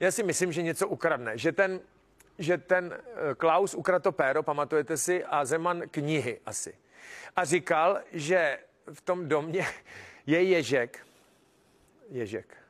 Já 0.00 0.10
si 0.10 0.22
myslím, 0.22 0.52
že 0.52 0.62
něco 0.62 0.88
ukradne, 0.88 1.38
že 1.38 1.52
ten, 1.52 1.80
že 2.38 2.58
ten 2.58 2.94
eh, 2.94 3.34
Klaus 3.34 3.74
ukradl 3.74 4.02
to 4.02 4.12
péro, 4.12 4.42
pamatujete 4.42 4.96
si, 4.96 5.24
a 5.24 5.44
Zeman 5.44 5.82
knihy 5.90 6.40
asi. 6.46 6.74
A 7.36 7.44
říkal, 7.44 8.00
že 8.12 8.58
v 8.92 9.00
tom 9.00 9.28
domě 9.28 9.66
je 10.26 10.42
ježek, 10.42 11.06
ježek, 12.10 12.61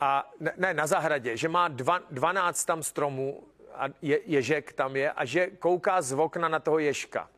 a 0.00 0.30
ne, 0.40 0.52
ne 0.56 0.74
na 0.74 0.86
zahradě, 0.86 1.36
že 1.36 1.48
má 1.48 1.68
dva, 1.68 2.00
12 2.10 2.64
tam 2.64 2.82
stromů 2.82 3.42
a 3.74 3.84
je, 4.02 4.20
ježek 4.24 4.72
tam 4.72 4.96
je 4.96 5.12
a 5.12 5.24
že 5.24 5.46
kouká 5.46 6.02
z 6.02 6.12
okna 6.12 6.48
na 6.48 6.58
toho 6.58 6.78
ježka. 6.78 7.28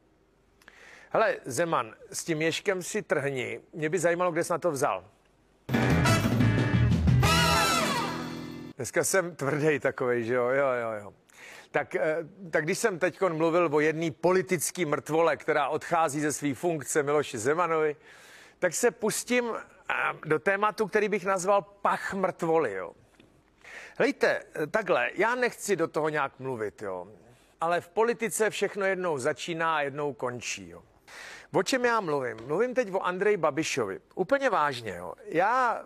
Hele, 1.11 1.37
Zeman, 1.45 1.95
s 2.13 2.25
tím 2.25 2.43
ježkem 2.43 2.83
si 2.83 3.03
trhni. 3.03 3.61
Mě 3.73 3.89
by 3.89 3.99
zajímalo, 3.99 4.33
kde 4.33 4.45
jsi 4.45 4.53
na 4.53 4.59
to 4.59 4.71
vzal. 4.71 5.05
Dneska 8.77 9.05
jsem 9.05 9.37
tvrdý 9.37 9.79
takový, 9.79 10.25
že 10.25 10.35
jo, 10.35 10.49
jo, 10.49 10.67
jo, 10.83 10.93
jo. 11.03 11.15
Tak, 11.71 11.95
eh, 11.95 12.17
tak 12.51 12.65
když 12.65 12.79
jsem 12.79 12.99
teď 12.99 13.21
mluvil 13.21 13.69
o 13.73 13.81
jedné 13.81 14.11
politické 14.11 14.87
mrtvole, 14.87 15.37
která 15.37 15.69
odchází 15.69 16.21
ze 16.21 16.33
své 16.33 16.55
funkce 16.55 17.03
Miloši 17.03 17.39
Zemanovi, 17.39 17.97
tak 18.59 18.75
se 18.75 18.91
pustím 18.91 19.53
do 20.25 20.39
tématu, 20.39 20.87
který 20.87 21.09
bych 21.09 21.25
nazval 21.25 21.63
pach 21.63 22.15
mrtvoli. 22.15 22.73
Jo. 22.73 22.93
Hlejte, 23.99 24.43
takhle, 24.71 25.11
já 25.15 25.35
nechci 25.35 25.77
do 25.77 25.89
toho 25.89 26.09
nějak 26.09 26.39
mluvit, 26.39 26.83
jo. 26.83 27.09
ale 27.61 27.81
v 27.81 27.89
politice 27.89 28.51
všechno 28.51 28.87
jednou 28.87 29.19
začíná 29.19 29.77
a 29.77 29.81
jednou 29.81 30.13
končí. 30.13 30.69
Jo. 30.69 30.83
O 31.55 31.63
čem 31.63 31.85
já 31.85 32.01
mluvím? 32.01 32.37
Mluvím 32.47 32.75
teď 32.75 32.95
o 32.95 33.01
Andreji 33.01 33.37
Babišovi. 33.37 34.01
Úplně 34.15 34.51
vážně. 34.51 34.95
Jo. 34.97 35.15
Já 35.25 35.85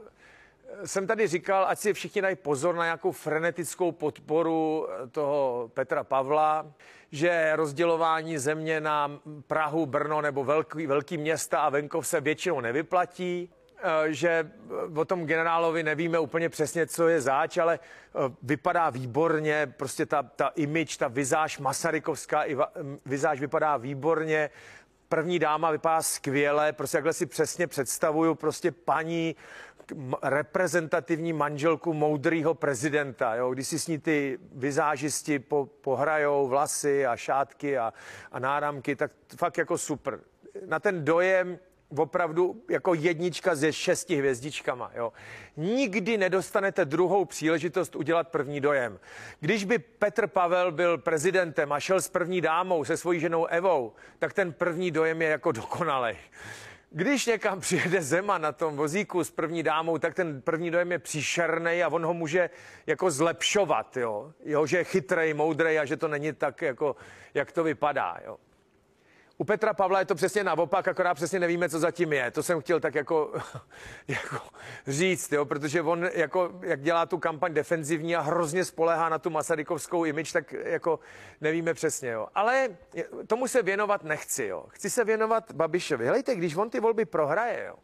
jsem 0.84 1.06
tady 1.06 1.26
říkal, 1.26 1.66
ať 1.68 1.78
si 1.78 1.92
všichni 1.92 2.22
dají 2.22 2.36
pozor 2.36 2.74
na 2.74 2.84
nějakou 2.84 3.12
frenetickou 3.12 3.92
podporu 3.92 4.88
toho 5.12 5.70
Petra 5.74 6.04
Pavla, 6.04 6.66
že 7.12 7.56
rozdělování 7.56 8.38
země 8.38 8.80
na 8.80 9.20
Prahu, 9.46 9.86
Brno 9.86 10.20
nebo 10.20 10.44
velký, 10.44 10.86
velký 10.86 11.18
města 11.18 11.60
a 11.60 11.68
venkov 11.68 12.06
se 12.06 12.20
většinou 12.20 12.60
nevyplatí 12.60 13.50
Eh, 13.50 13.55
že 14.06 14.50
o 14.96 15.04
tom 15.04 15.26
generálovi 15.26 15.82
nevíme 15.82 16.18
úplně 16.18 16.48
přesně, 16.48 16.86
co 16.86 17.08
je 17.08 17.20
záč, 17.20 17.58
ale 17.58 17.78
eh, 17.78 18.34
vypadá 18.42 18.90
výborně, 18.90 19.74
prostě 19.76 20.06
ta, 20.06 20.22
ta 20.22 20.48
image, 20.48 20.96
ta 20.96 21.08
vizáž 21.08 21.58
masarykovská 21.58 22.44
vizáž 23.06 23.40
vypadá 23.40 23.76
výborně, 23.76 24.50
první 25.08 25.38
dáma 25.38 25.70
vypadá 25.70 26.02
skvěle, 26.02 26.72
prostě 26.72 26.96
jakhle 26.96 27.12
si 27.12 27.26
přesně 27.26 27.66
představuju 27.66 28.34
prostě 28.34 28.72
paní 28.72 29.36
reprezentativní 30.22 31.32
manželku 31.32 31.92
moudrýho 31.92 32.54
prezidenta, 32.54 33.34
jo, 33.34 33.50
když 33.50 33.68
si 33.68 33.78
s 33.78 33.86
ní 33.86 33.98
ty 33.98 34.38
vizážisti 34.52 35.38
po, 35.38 35.68
pohrajou 35.80 36.48
vlasy 36.48 37.06
a 37.06 37.16
šátky 37.16 37.78
a, 37.78 37.92
a 38.32 38.38
náramky, 38.38 38.96
tak 38.96 39.12
fakt 39.36 39.58
jako 39.58 39.78
super. 39.78 40.20
Na 40.66 40.78
ten 40.78 41.04
dojem 41.04 41.58
opravdu 41.88 42.62
jako 42.70 42.94
jednička 42.94 43.56
se 43.56 43.72
šesti 43.72 44.16
hvězdičkama. 44.16 44.90
Jo. 44.94 45.12
Nikdy 45.56 46.18
nedostanete 46.18 46.84
druhou 46.84 47.24
příležitost 47.24 47.96
udělat 47.96 48.28
první 48.28 48.60
dojem. 48.60 48.98
Když 49.40 49.64
by 49.64 49.78
Petr 49.78 50.26
Pavel 50.26 50.72
byl 50.72 50.98
prezidentem 50.98 51.72
a 51.72 51.80
šel 51.80 52.00
s 52.00 52.08
první 52.08 52.40
dámou, 52.40 52.84
se 52.84 52.96
svojí 52.96 53.20
ženou 53.20 53.46
Evou, 53.46 53.92
tak 54.18 54.32
ten 54.32 54.52
první 54.52 54.90
dojem 54.90 55.22
je 55.22 55.28
jako 55.28 55.52
dokonalý. 55.52 56.16
Když 56.90 57.26
někam 57.26 57.60
přijede 57.60 58.02
Zema 58.02 58.38
na 58.38 58.52
tom 58.52 58.76
vozíku 58.76 59.24
s 59.24 59.30
první 59.30 59.62
dámou, 59.62 59.98
tak 59.98 60.14
ten 60.14 60.42
první 60.42 60.70
dojem 60.70 60.92
je 60.92 60.98
příšerný 60.98 61.82
a 61.82 61.88
on 61.88 62.06
ho 62.06 62.14
může 62.14 62.50
jako 62.86 63.10
zlepšovat, 63.10 63.96
jo? 63.96 64.32
jo 64.44 64.66
že 64.66 64.76
je 64.76 64.84
chytrej, 64.84 65.34
moudrej 65.34 65.78
a 65.78 65.84
že 65.84 65.96
to 65.96 66.08
není 66.08 66.32
tak, 66.32 66.62
jako, 66.62 66.96
jak 67.34 67.52
to 67.52 67.64
vypadá. 67.64 68.18
Jo? 68.24 68.36
U 69.38 69.44
Petra 69.44 69.74
Pavla 69.74 69.98
je 69.98 70.04
to 70.04 70.14
přesně 70.14 70.44
naopak, 70.44 70.88
akorát 70.88 71.14
přesně 71.14 71.40
nevíme, 71.40 71.68
co 71.68 71.78
zatím 71.78 72.12
je. 72.12 72.30
To 72.30 72.42
jsem 72.42 72.60
chtěl 72.60 72.80
tak 72.80 72.94
jako, 72.94 73.32
jako 74.08 74.36
říct, 74.86 75.32
jo, 75.32 75.44
protože 75.44 75.82
on 75.82 76.08
jako, 76.12 76.60
jak 76.62 76.82
dělá 76.82 77.06
tu 77.06 77.18
kampaň 77.18 77.54
defenzivní 77.54 78.16
a 78.16 78.20
hrozně 78.20 78.64
spolehá 78.64 79.08
na 79.08 79.18
tu 79.18 79.30
masarykovskou 79.30 80.04
image, 80.04 80.32
tak 80.32 80.52
jako 80.52 80.98
nevíme 81.40 81.74
přesně. 81.74 82.08
Jo. 82.08 82.28
Ale 82.34 82.68
tomu 83.26 83.48
se 83.48 83.62
věnovat 83.62 84.04
nechci. 84.04 84.44
Jo. 84.44 84.66
Chci 84.68 84.90
se 84.90 85.04
věnovat 85.04 85.52
Babišovi. 85.52 86.06
Helejte, 86.06 86.34
když 86.34 86.56
on 86.56 86.70
ty 86.70 86.80
volby 86.80 87.04
prohraje, 87.04 87.64
jo, 87.66 87.76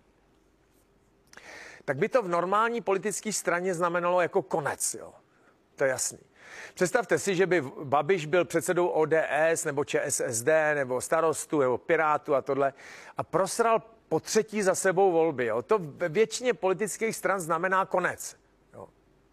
tak 1.85 1.97
by 1.97 2.09
to 2.09 2.23
v 2.23 2.29
normální 2.29 2.81
politické 2.81 3.33
straně 3.33 3.75
znamenalo 3.75 4.21
jako 4.21 4.43
konec. 4.43 4.95
Jo. 4.95 5.13
To 5.77 5.85
je 5.85 5.91
jasný. 5.91 6.19
Představte 6.75 7.19
si, 7.19 7.37
že 7.37 7.47
by 7.47 7.61
Babiš 7.83 8.27
byl 8.27 8.45
předsedou 8.45 8.89
ODS 8.89 9.65
nebo 9.65 9.85
ČSSD 9.85 10.49
nebo 10.75 11.01
starostu 11.01 11.61
nebo 11.61 11.79
Pirátu 11.79 12.35
a 12.35 12.43
tohle 12.43 12.73
a 13.17 13.23
prosral 13.23 13.83
po 14.09 14.21
třetí 14.21 14.63
za 14.63 14.75
sebou 14.75 15.13
volby. 15.13 15.47
Jo. 15.47 15.63
To 15.63 15.79
ve 15.81 16.09
většině 16.09 16.55
politických 16.55 17.17
stran 17.17 17.41
znamená 17.41 17.87
konec. 17.87 18.37
Jo. 18.75 18.89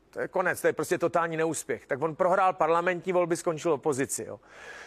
To 0.09 0.19
je 0.21 0.27
konec, 0.27 0.61
to 0.61 0.67
je 0.67 0.73
prostě 0.73 0.97
totální 0.97 1.37
neúspěch. 1.37 1.85
Tak 1.85 2.01
on 2.01 2.15
prohrál 2.15 2.53
parlamentní 2.53 3.13
volby, 3.13 3.37
skončil 3.37 3.71
opozici. 3.71 4.23
Jo. 4.23 4.39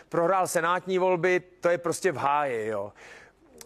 Prohrál 0.09 0.47
senátní 0.47 0.99
volby, 0.99 1.41
to 1.61 1.69
je 1.69 1.79
prostě 1.79 2.13
v 2.13 2.17
háji. 2.17 2.67
Jo 2.67 2.93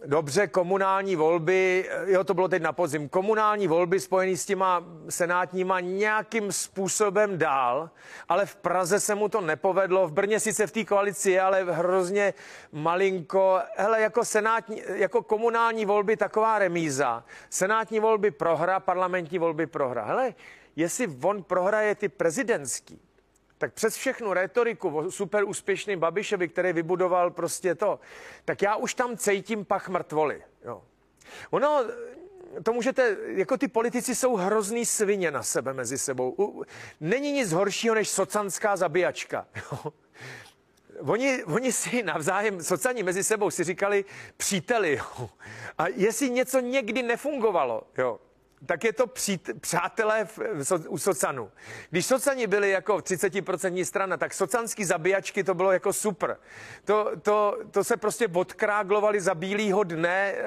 dobře, 0.05 0.47
komunální 0.47 1.15
volby, 1.15 1.89
jo, 2.05 2.23
to 2.23 2.33
bylo 2.33 2.47
teď 2.47 2.61
na 2.61 2.73
podzim, 2.73 3.09
komunální 3.09 3.67
volby 3.67 3.99
spojený 3.99 4.37
s 4.37 4.45
těma 4.45 4.83
senátníma 5.09 5.79
nějakým 5.79 6.51
způsobem 6.51 7.37
dál, 7.37 7.89
ale 8.29 8.45
v 8.45 8.55
Praze 8.55 8.99
se 8.99 9.15
mu 9.15 9.29
to 9.29 9.41
nepovedlo, 9.41 10.07
v 10.07 10.11
Brně 10.11 10.39
sice 10.39 10.67
v 10.67 10.71
té 10.71 10.85
koalici 10.85 11.31
je, 11.31 11.41
ale 11.41 11.63
hrozně 11.63 12.33
malinko, 12.71 13.59
hele, 13.77 14.01
jako 14.01 14.25
senátní, 14.25 14.81
jako 14.87 15.23
komunální 15.23 15.85
volby 15.85 16.17
taková 16.17 16.59
remíza, 16.59 17.23
senátní 17.49 17.99
volby 17.99 18.31
prohra, 18.31 18.79
parlamentní 18.79 19.39
volby 19.39 19.67
prohra, 19.67 20.05
hele, 20.05 20.33
jestli 20.75 21.07
on 21.23 21.43
prohraje 21.43 21.95
ty 21.95 22.09
prezidentský, 22.09 23.06
tak 23.57 23.73
přes 23.73 23.95
všechnu 23.95 24.33
retoriku 24.33 24.97
o 24.97 25.11
super 25.11 25.43
úspěšným 25.43 25.99
Babišovi, 25.99 26.47
který 26.47 26.73
vybudoval 26.73 27.31
prostě 27.31 27.75
to, 27.75 27.99
tak 28.45 28.61
já 28.61 28.75
už 28.75 28.93
tam 28.93 29.17
cítím 29.17 29.65
pach 29.65 29.89
mrtvoli. 29.89 30.43
Jo. 30.65 30.83
Ono, 31.49 31.85
to 32.63 32.73
můžete, 32.73 33.17
jako 33.27 33.57
ty 33.57 33.67
politici 33.67 34.15
jsou 34.15 34.35
hrozný 34.35 34.85
svině 34.85 35.31
na 35.31 35.43
sebe 35.43 35.73
mezi 35.73 35.97
sebou. 35.97 36.63
Není 36.99 37.31
nic 37.31 37.51
horšího 37.51 37.95
než 37.95 38.09
socanská 38.09 38.77
zabíjačka. 38.77 39.47
Jo. 39.71 39.93
Oni, 41.11 41.43
oni 41.43 41.71
si 41.71 42.03
navzájem, 42.03 42.63
socani 42.63 43.03
mezi 43.03 43.23
sebou 43.23 43.51
si 43.51 43.63
říkali 43.63 44.05
příteli. 44.37 44.95
Jo. 44.95 45.29
A 45.77 45.87
jestli 45.87 46.29
něco 46.29 46.59
někdy 46.59 47.03
nefungovalo, 47.03 47.83
jo, 47.97 48.19
tak 48.65 48.83
je 48.83 48.93
to 48.93 49.07
přít, 49.07 49.49
přátelé 49.61 50.25
v, 50.25 50.37
v, 50.37 50.85
u 50.87 50.97
Socanu. 50.97 51.51
Když 51.89 52.05
Socani 52.05 52.47
byli 52.47 52.69
jako 52.69 52.95
30% 52.95 53.85
strana, 53.85 54.17
tak 54.17 54.33
socanský 54.33 54.85
zabíjačky 54.85 55.43
to 55.43 55.53
bylo 55.53 55.71
jako 55.71 55.93
super. 55.93 56.37
To, 56.85 57.11
to, 57.21 57.57
to 57.71 57.83
se 57.83 57.97
prostě 57.97 58.27
odkráglovali 58.27 59.21
za 59.21 59.35
bílýho 59.35 59.83
dne 59.83 60.33
e, 60.33 60.43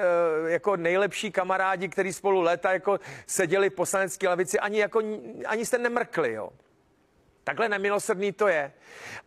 jako 0.51 0.75
nejlepší 0.75 1.31
kamarádi, 1.31 1.89
kteří 1.89 2.13
spolu 2.13 2.41
léta 2.41 2.73
jako 2.73 2.99
seděli 3.25 3.69
v 3.69 3.73
poslanecké 3.73 4.27
lavici, 4.27 4.59
ani, 4.59 4.79
jako, 4.79 5.01
ani 5.45 5.65
jste 5.65 5.77
nemrkli. 5.77 6.33
Jo. 6.33 6.49
Takhle 7.43 7.69
nemilosrdný 7.69 8.31
to 8.31 8.47
je. 8.47 8.73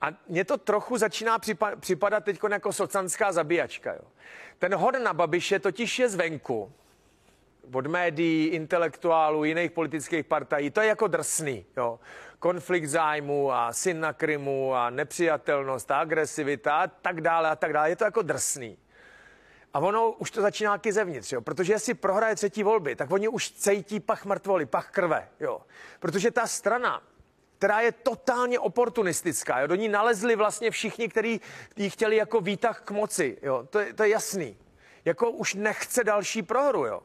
A 0.01 0.07
mně 0.29 0.45
to 0.45 0.59
trochu 0.59 0.99
začíná 0.99 1.39
připadat 1.81 2.25
teď 2.25 2.41
jako 2.51 2.73
socanská 2.73 3.33
zabíjačka. 3.33 3.93
Jo. 3.93 4.03
Ten 4.59 4.75
hod 4.75 4.95
na 5.03 5.13
Babiše 5.13 5.59
totiž 5.59 5.99
je 5.99 6.09
zvenku 6.09 6.73
od 7.73 7.87
médií, 7.87 8.47
intelektuálů, 8.47 9.45
jiných 9.45 9.71
politických 9.71 10.25
partají. 10.25 10.71
To 10.71 10.81
je 10.81 10.87
jako 10.87 11.07
drsný. 11.07 11.67
Jo. 11.77 12.01
Konflikt 12.39 12.87
zájmu 12.87 13.53
a 13.53 13.73
syn 13.73 14.01
na 14.01 14.13
Krymu 14.13 14.75
a 14.75 14.91
nepřijatelnost 14.91 15.91
a 15.91 16.01
agresivita 16.01 16.77
a 16.77 16.87
tak 16.87 17.21
dále 17.21 17.51
a 17.51 17.57
tak 17.57 17.73
dále. 17.73 17.89
Je 17.89 17.97
to 17.97 18.05
jako 18.05 18.23
drsný. 18.23 18.79
A 19.75 19.79
ono 19.79 20.13
už 20.13 20.31
to 20.31 20.43
začíná 20.43 20.73
taky 20.73 20.93
zevnitř, 20.93 21.33
jo? 21.33 21.41
protože 21.41 21.73
jestli 21.73 21.95
prohraje 21.95 22.35
třetí 22.35 22.63
volby, 22.63 22.97
tak 22.97 23.11
oni 23.11 23.29
už 23.29 23.51
cejtí 23.51 24.01
pach 24.01 24.25
mrtvoli, 24.25 24.67
pach 24.67 24.91
krve. 24.91 25.29
Jo? 25.41 25.61
Protože 26.01 26.31
ta 26.31 26.47
strana, 26.47 27.03
která 27.59 27.81
je 27.81 27.93
totálně 27.93 28.59
oportunistická, 28.59 29.61
jo? 29.61 29.67
do 29.67 29.75
ní 29.75 29.89
nalezli 29.89 30.37
vlastně 30.37 30.71
všichni, 30.71 31.09
kteří 31.09 31.41
ji 31.77 31.91
chtěli 31.91 32.17
jako 32.17 32.41
výtah 32.41 32.81
k 32.81 32.91
moci. 32.91 33.39
Jo? 33.43 33.67
To, 33.71 33.79
je, 33.79 33.95
to 33.95 34.03
je 34.03 34.09
jasný. 34.09 34.57
Jako 35.05 35.31
už 35.31 35.55
nechce 35.55 36.05
další 36.05 36.43
prohru. 36.43 36.87
Jo? 36.87 37.03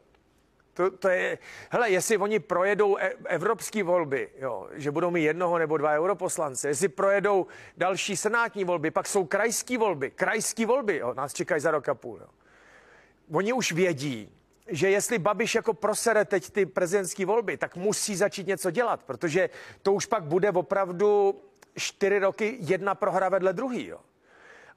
To, 0.73 0.91
to 0.91 1.09
je, 1.09 1.37
hele, 1.69 1.89
jestli 1.89 2.17
oni 2.17 2.39
projedou 2.39 2.97
e- 2.97 3.13
evropské 3.25 3.83
volby, 3.83 4.29
jo, 4.37 4.67
že 4.71 4.91
budou 4.91 5.11
mít 5.11 5.23
jednoho 5.23 5.57
nebo 5.57 5.77
dva 5.77 5.91
europoslance, 5.91 6.67
jestli 6.67 6.87
projedou 6.87 7.47
další 7.77 8.17
senátní 8.17 8.63
volby, 8.63 8.91
pak 8.91 9.07
jsou 9.07 9.25
krajské 9.25 9.77
volby, 9.77 10.11
krajské 10.11 10.65
volby, 10.65 10.97
jo, 10.97 11.13
nás 11.13 11.33
čekají 11.33 11.61
za 11.61 11.71
rok 11.71 11.89
a 11.89 11.93
půl. 11.93 12.19
Jo. 12.21 12.27
Oni 13.31 13.53
už 13.53 13.71
vědí, 13.71 14.31
že 14.67 14.89
jestli 14.89 15.19
Babiš 15.19 15.55
jako 15.55 15.73
prosere 15.73 16.25
teď 16.25 16.49
ty 16.49 16.65
prezidentské 16.65 17.25
volby, 17.25 17.57
tak 17.57 17.75
musí 17.75 18.15
začít 18.15 18.47
něco 18.47 18.71
dělat, 18.71 19.03
protože 19.03 19.49
to 19.81 19.93
už 19.93 20.05
pak 20.05 20.23
bude 20.23 20.51
opravdu 20.51 21.41
čtyři 21.75 22.19
roky 22.19 22.57
jedna 22.59 22.95
prohra 22.95 23.29
vedle 23.29 23.53
druhý. 23.53 23.87
Jo. 23.87 23.99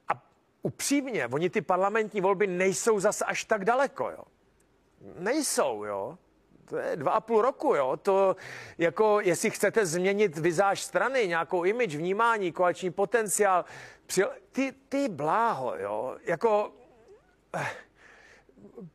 A 0.09 0.25
upřímně, 0.63 1.27
oni 1.27 1.51
ty 1.51 1.61
parlamentní 1.61 2.21
volby 2.21 2.47
nejsou 2.47 3.01
zase 3.01 3.25
až 3.25 3.45
tak 3.45 3.65
daleko. 3.65 4.11
Jo 4.11 4.25
nejsou, 5.19 5.85
jo. 5.85 6.19
To 6.65 6.77
je 6.77 6.97
dva 6.97 7.13
a 7.13 7.21
půl 7.21 7.43
roku, 7.43 7.75
jo. 7.75 7.97
To 8.03 8.37
jako, 8.79 9.21
jestli 9.21 9.51
chcete 9.51 9.87
změnit 9.87 10.39
vizáž 10.39 10.83
strany, 10.83 11.29
nějakou 11.29 11.65
image, 11.65 11.97
vnímání, 11.97 12.53
koaliční 12.53 12.91
potenciál, 12.91 13.65
při, 14.07 14.25
ty, 14.53 14.73
ty 14.89 15.09
bláho, 15.09 15.75
jo. 15.77 16.17
Jako, 16.25 16.73
eh, 17.57 17.67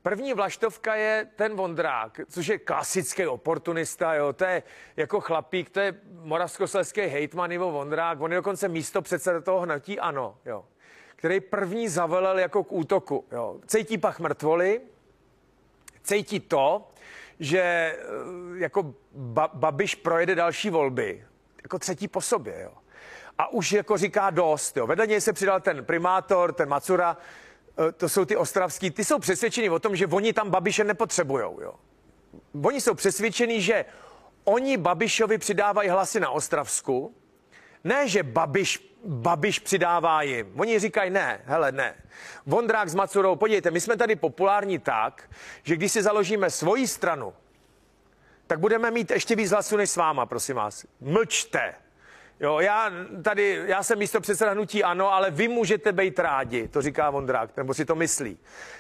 První 0.01 0.33
vlaštovka 0.33 0.95
je 0.95 1.27
ten 1.35 1.55
Vondrák, 1.55 2.19
což 2.29 2.47
je 2.47 2.59
klasický 2.59 3.27
oportunista, 3.27 4.13
jo, 4.13 4.33
to 4.33 4.45
je 4.45 4.63
jako 4.95 5.21
chlapík, 5.21 5.69
to 5.69 5.79
je 5.79 5.95
moravskoslezský 6.11 7.01
hejtman 7.01 7.51
Ivo 7.51 7.71
Vondrák, 7.71 8.21
on 8.21 8.31
je 8.31 8.37
dokonce 8.37 8.67
místo 8.67 9.01
předseda 9.01 9.41
toho 9.41 9.59
hnutí 9.59 9.99
ANO, 9.99 10.37
jo, 10.45 10.65
který 11.15 11.39
první 11.39 11.87
zavelel 11.87 12.39
jako 12.39 12.63
k 12.63 12.71
útoku, 12.71 13.25
jo. 13.31 13.59
Cejtí 13.65 13.97
pach 13.97 14.19
mrtvoli, 14.19 14.81
cítí 16.07 16.39
to, 16.39 16.91
že 17.39 17.59
eh, 17.59 17.97
jako 18.57 18.93
ba- 19.13 19.51
Babiš 19.53 19.95
projede 19.95 20.35
další 20.35 20.69
volby, 20.69 21.25
jako 21.63 21.79
třetí 21.79 22.07
po 22.07 22.21
sobě, 22.21 22.61
jo. 22.63 22.71
A 23.37 23.47
už 23.51 23.71
jako 23.71 23.97
říká 23.97 24.29
dost, 24.29 24.77
jo. 24.77 24.87
Vedle 24.87 25.07
něj 25.07 25.21
se 25.21 25.33
přidal 25.33 25.61
ten 25.61 25.85
primátor, 25.85 26.53
ten 26.53 26.69
Macura, 26.69 27.17
eh, 27.87 27.91
to 27.91 28.09
jsou 28.09 28.25
ty 28.25 28.35
ostravský, 28.35 28.91
ty 28.91 29.05
jsou 29.05 29.19
přesvědčeni 29.19 29.69
o 29.69 29.79
tom, 29.79 29.95
že 29.95 30.07
oni 30.07 30.33
tam 30.33 30.49
Babiše 30.49 30.83
nepotřebujou. 30.83 31.61
Jo. 31.61 31.73
Oni 32.63 32.81
jsou 32.81 32.93
přesvědčeni, 32.93 33.61
že 33.61 33.85
oni 34.43 34.77
Babišovi 34.77 35.37
přidávají 35.37 35.89
hlasy 35.89 36.19
na 36.19 36.29
Ostravsku, 36.29 37.15
ne, 37.87 38.07
že 38.07 38.23
Babiš, 38.23 38.97
Babiš 39.05 39.59
přidává 39.59 40.21
jim. 40.21 40.59
Oni 40.59 40.79
říkají 40.79 41.11
ne, 41.11 41.41
hele 41.45 41.71
ne. 41.71 41.95
Vondrák 42.45 42.89
s 42.89 42.95
Macurou, 42.95 43.35
podívejte, 43.35 43.71
my 43.71 43.81
jsme 43.81 43.97
tady 43.97 44.15
populární 44.15 44.79
tak, 44.79 45.29
že 45.63 45.75
když 45.75 45.91
si 45.91 46.03
založíme 46.03 46.49
svoji 46.49 46.87
stranu, 46.87 47.33
tak 48.47 48.59
budeme 48.59 48.91
mít 48.91 49.11
ještě 49.11 49.35
víc 49.35 49.51
hlasů 49.51 49.77
než 49.77 49.89
s 49.89 49.95
váma, 49.95 50.25
prosím 50.25 50.55
vás. 50.55 50.85
Mlčte. 51.01 51.73
Jo, 52.39 52.59
já 52.59 52.91
tady, 53.23 53.61
já 53.65 53.83
jsem 53.83 53.99
místo 53.99 54.21
předseda 54.21 54.51
hnutí 54.51 54.83
ano, 54.83 55.13
ale 55.13 55.31
vy 55.31 55.47
můžete 55.47 55.91
být 55.91 56.19
rádi, 56.19 56.67
to 56.67 56.81
říká 56.81 57.09
Vondrák, 57.09 57.57
nebo 57.57 57.73
si 57.73 57.85
to 57.85 57.95
myslí, 57.95 58.37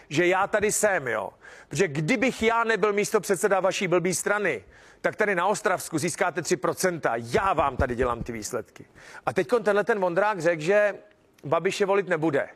že 0.09 0.27
já 0.27 0.47
tady 0.47 0.71
jsem, 0.71 1.07
jo. 1.07 1.29
Protože 1.67 1.87
kdybych 1.87 2.43
já 2.43 2.63
nebyl 2.63 2.93
místo 2.93 3.19
předseda 3.19 3.59
vaší 3.59 3.87
blbý 3.87 4.13
strany, 4.13 4.63
tak 5.01 5.15
tady 5.15 5.35
na 5.35 5.47
Ostravsku 5.47 5.97
získáte 5.97 6.41
3%. 6.41 7.13
Já 7.15 7.53
vám 7.53 7.77
tady 7.77 7.95
dělám 7.95 8.23
ty 8.23 8.31
výsledky. 8.31 8.85
A 9.25 9.33
teď 9.33 9.47
tenhle 9.63 9.83
ten 9.83 9.99
Vondrák 9.99 10.41
řekl, 10.41 10.61
že 10.61 10.95
Babiše 11.43 11.85
volit 11.85 12.07
nebude. 12.07 12.49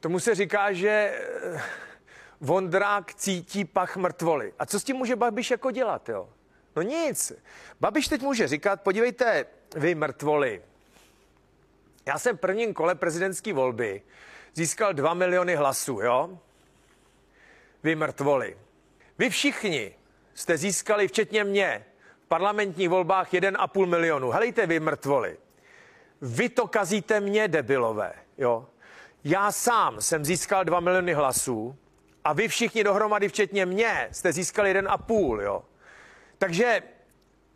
Tomu 0.00 0.20
se 0.20 0.34
říká, 0.34 0.72
že 0.72 0.88
eh, 0.88 1.62
Vondrák 2.40 3.14
cítí 3.14 3.64
pach 3.64 3.96
mrtvoly. 3.96 4.52
A 4.58 4.66
co 4.66 4.80
s 4.80 4.84
tím 4.84 4.96
může 4.96 5.16
Babiš 5.16 5.50
jako 5.50 5.70
dělat, 5.70 6.08
jo? 6.08 6.28
No 6.76 6.82
nic. 6.82 7.32
Babiš 7.80 8.08
teď 8.08 8.22
může 8.22 8.48
říkat, 8.48 8.82
podívejte, 8.82 9.46
vy 9.76 9.94
mrtvoli. 9.94 10.62
Já 12.06 12.18
jsem 12.18 12.36
v 12.36 12.40
prvním 12.40 12.74
kole 12.74 12.94
prezidentské 12.94 13.52
volby 13.52 14.02
získal 14.54 14.94
2 14.94 15.14
miliony 15.14 15.54
hlasů, 15.54 16.00
jo? 16.00 16.38
Vy 17.82 17.94
mrtvoli. 17.94 18.58
Vy 19.18 19.30
všichni 19.30 19.94
jste 20.34 20.56
získali, 20.56 21.08
včetně 21.08 21.44
mě, 21.44 21.84
v 22.24 22.26
parlamentních 22.28 22.88
volbách 22.88 23.32
1,5 23.32 23.86
milionu. 23.86 24.30
Helejte 24.30 24.66
vy 24.66 24.80
mrtvoli. 24.80 25.38
Vy 26.20 26.48
to 26.48 26.68
kazíte 26.68 27.20
mě, 27.20 27.48
debilové, 27.48 28.12
jo? 28.38 28.66
Já 29.24 29.52
sám 29.52 30.00
jsem 30.00 30.24
získal 30.24 30.64
2 30.64 30.80
miliony 30.80 31.14
hlasů 31.14 31.76
a 32.24 32.32
vy 32.32 32.48
všichni 32.48 32.84
dohromady, 32.84 33.28
včetně 33.28 33.66
mě, 33.66 34.08
jste 34.12 34.32
získali 34.32 34.74
1,5, 34.74 35.40
jo? 35.40 35.62
Takže 36.38 36.82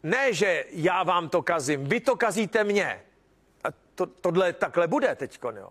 ne, 0.03 0.33
že 0.33 0.65
já 0.71 1.03
vám 1.03 1.29
to 1.29 1.43
kazím, 1.43 1.85
vy 1.85 2.01
to 2.01 2.17
kazíte 2.17 2.65
mě. 2.65 3.05
A 3.65 3.69
to, 3.95 4.07
tohle 4.07 4.53
takhle 4.53 4.87
bude 4.87 5.15
teď, 5.15 5.39
jo. 5.57 5.71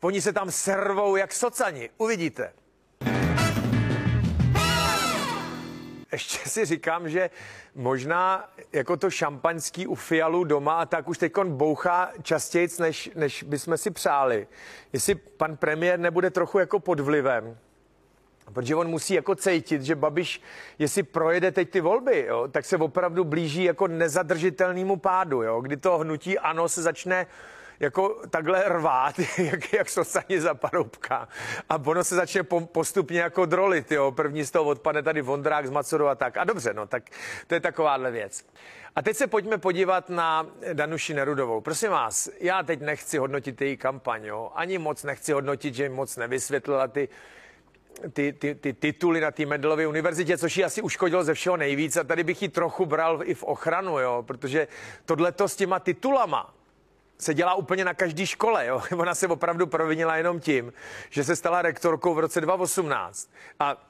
Oni 0.00 0.20
se 0.20 0.32
tam 0.32 0.50
servou 0.50 1.16
jak 1.16 1.32
socani, 1.32 1.90
uvidíte. 1.98 2.52
Ještě 6.12 6.48
si 6.48 6.64
říkám, 6.64 7.08
že 7.08 7.30
možná 7.74 8.48
jako 8.72 8.96
to 8.96 9.10
šampaňský 9.10 9.86
u 9.86 9.94
Fialu 9.94 10.44
doma 10.44 10.80
a 10.80 10.86
tak 10.86 11.08
už 11.08 11.18
teď 11.18 11.32
bouchá 11.44 12.12
častěji, 12.22 12.68
než, 12.80 13.10
než 13.14 13.42
bychom 13.42 13.76
si 13.76 13.90
přáli. 13.90 14.48
Jestli 14.92 15.14
pan 15.14 15.56
premiér 15.56 15.98
nebude 15.98 16.30
trochu 16.30 16.58
jako 16.58 16.80
pod 16.80 17.00
vlivem, 17.00 17.58
Protože 18.52 18.74
on 18.74 18.88
musí 18.88 19.14
jako 19.14 19.34
cítit, 19.34 19.82
že 19.82 19.94
Babiš, 19.94 20.42
jestli 20.78 21.02
projede 21.02 21.52
teď 21.52 21.70
ty 21.70 21.80
volby, 21.80 22.24
jo, 22.28 22.48
tak 22.48 22.64
se 22.64 22.76
opravdu 22.76 23.24
blíží 23.24 23.64
jako 23.64 23.86
nezadržitelnému 23.86 24.96
pádu, 24.96 25.42
jo, 25.42 25.60
kdy 25.60 25.76
to 25.76 25.98
hnutí 25.98 26.38
ano 26.38 26.68
se 26.68 26.82
začne 26.82 27.26
jako 27.80 28.20
takhle 28.30 28.68
rvát, 28.68 29.14
jak, 29.38 29.72
jak 29.72 29.88
socani 29.88 30.40
za 30.40 30.54
paroubka. 30.54 31.28
A 31.68 31.76
ono 31.86 32.04
se 32.04 32.14
začne 32.14 32.42
postupně 32.72 33.20
jako 33.20 33.46
drolit, 33.46 33.92
jo. 33.92 34.12
První 34.12 34.44
z 34.44 34.50
toho 34.50 34.64
odpadne 34.64 35.02
tady 35.02 35.22
Vondrák 35.22 35.66
z 35.66 35.70
Macoru 35.70 36.08
a 36.08 36.14
tak. 36.14 36.36
A 36.36 36.44
dobře, 36.44 36.74
no, 36.74 36.86
tak 36.86 37.02
to 37.46 37.54
je 37.54 37.60
takováhle 37.60 38.10
věc. 38.10 38.44
A 38.96 39.02
teď 39.02 39.16
se 39.16 39.26
pojďme 39.26 39.58
podívat 39.58 40.10
na 40.10 40.46
Danuši 40.72 41.14
Nerudovou. 41.14 41.60
Prosím 41.60 41.90
vás, 41.90 42.28
já 42.40 42.62
teď 42.62 42.80
nechci 42.80 43.18
hodnotit 43.18 43.60
její 43.60 43.76
kampaň, 43.76 44.24
jo. 44.24 44.50
Ani 44.54 44.78
moc 44.78 45.04
nechci 45.04 45.32
hodnotit, 45.32 45.74
že 45.74 45.88
moc 45.88 46.16
nevysvětlila 46.16 46.88
ty 46.88 47.08
ty, 48.12 48.32
ty, 48.32 48.54
ty 48.54 48.72
tituly 48.72 49.20
na 49.20 49.30
té 49.30 49.46
Mendelově 49.46 49.86
univerzitě, 49.86 50.38
což 50.38 50.56
ji 50.56 50.64
asi 50.64 50.82
uškodilo 50.82 51.24
ze 51.24 51.34
všeho 51.34 51.56
nejvíc. 51.56 51.96
A 51.96 52.04
tady 52.04 52.24
bych 52.24 52.42
ji 52.42 52.48
trochu 52.48 52.86
bral 52.86 53.20
i 53.24 53.34
v 53.34 53.44
ochranu, 53.44 53.98
jo, 53.98 54.24
protože 54.26 54.68
tohleto 55.04 55.48
s 55.48 55.56
těma 55.56 55.80
titulama, 55.80 56.54
se 57.18 57.34
dělá 57.34 57.54
úplně 57.54 57.84
na 57.84 57.94
každé 57.94 58.26
škole. 58.26 58.66
Jo? 58.66 58.82
Ona 58.96 59.14
se 59.14 59.26
opravdu 59.26 59.66
provinila 59.66 60.16
jenom 60.16 60.40
tím, 60.40 60.72
že 61.10 61.24
se 61.24 61.36
stala 61.36 61.62
rektorkou 61.62 62.14
v 62.14 62.18
roce 62.18 62.40
2018. 62.40 63.30
A 63.60 63.88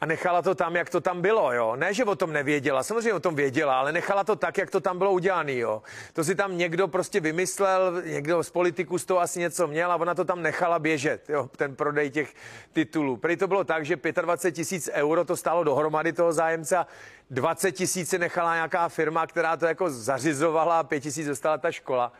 a 0.00 0.06
nechala 0.06 0.42
to 0.42 0.54
tam, 0.54 0.76
jak 0.76 0.90
to 0.90 1.00
tam 1.00 1.22
bylo, 1.22 1.52
jo. 1.52 1.76
Ne, 1.76 1.94
že 1.94 2.04
o 2.04 2.14
tom 2.14 2.32
nevěděla, 2.32 2.82
samozřejmě 2.82 3.14
o 3.14 3.20
tom 3.20 3.34
věděla, 3.34 3.78
ale 3.78 3.92
nechala 3.92 4.24
to 4.24 4.36
tak, 4.36 4.58
jak 4.58 4.70
to 4.70 4.80
tam 4.80 4.98
bylo 4.98 5.12
udělané, 5.12 5.52
jo. 5.52 5.82
To 6.12 6.24
si 6.24 6.34
tam 6.34 6.58
někdo 6.58 6.88
prostě 6.88 7.20
vymyslel, 7.20 8.02
někdo 8.06 8.42
z 8.42 8.50
politiků 8.50 8.98
z 8.98 9.04
toho 9.04 9.20
asi 9.20 9.40
něco 9.40 9.66
měl 9.66 9.92
a 9.92 9.96
ona 9.96 10.14
to 10.14 10.24
tam 10.24 10.42
nechala 10.42 10.78
běžet, 10.78 11.28
jo, 11.28 11.50
ten 11.56 11.76
prodej 11.76 12.10
těch 12.10 12.34
titulů. 12.72 13.16
Prý 13.16 13.36
to 13.36 13.48
bylo 13.48 13.64
tak, 13.64 13.84
že 13.84 13.96
25 14.22 14.52
tisíc 14.52 14.90
euro 14.92 15.24
to 15.24 15.36
stálo 15.36 15.64
dohromady 15.64 16.12
toho 16.12 16.32
zájemce 16.32 16.76
a 16.76 16.86
20 17.30 17.72
tisíc 17.72 18.12
nechala 18.12 18.54
nějaká 18.54 18.88
firma, 18.88 19.26
která 19.26 19.56
to 19.56 19.66
jako 19.66 19.90
zařizovala 19.90 20.78
a 20.78 20.82
5 20.82 21.00
tisíc 21.00 21.26
dostala 21.26 21.58
ta 21.58 21.72
škola 21.72 22.12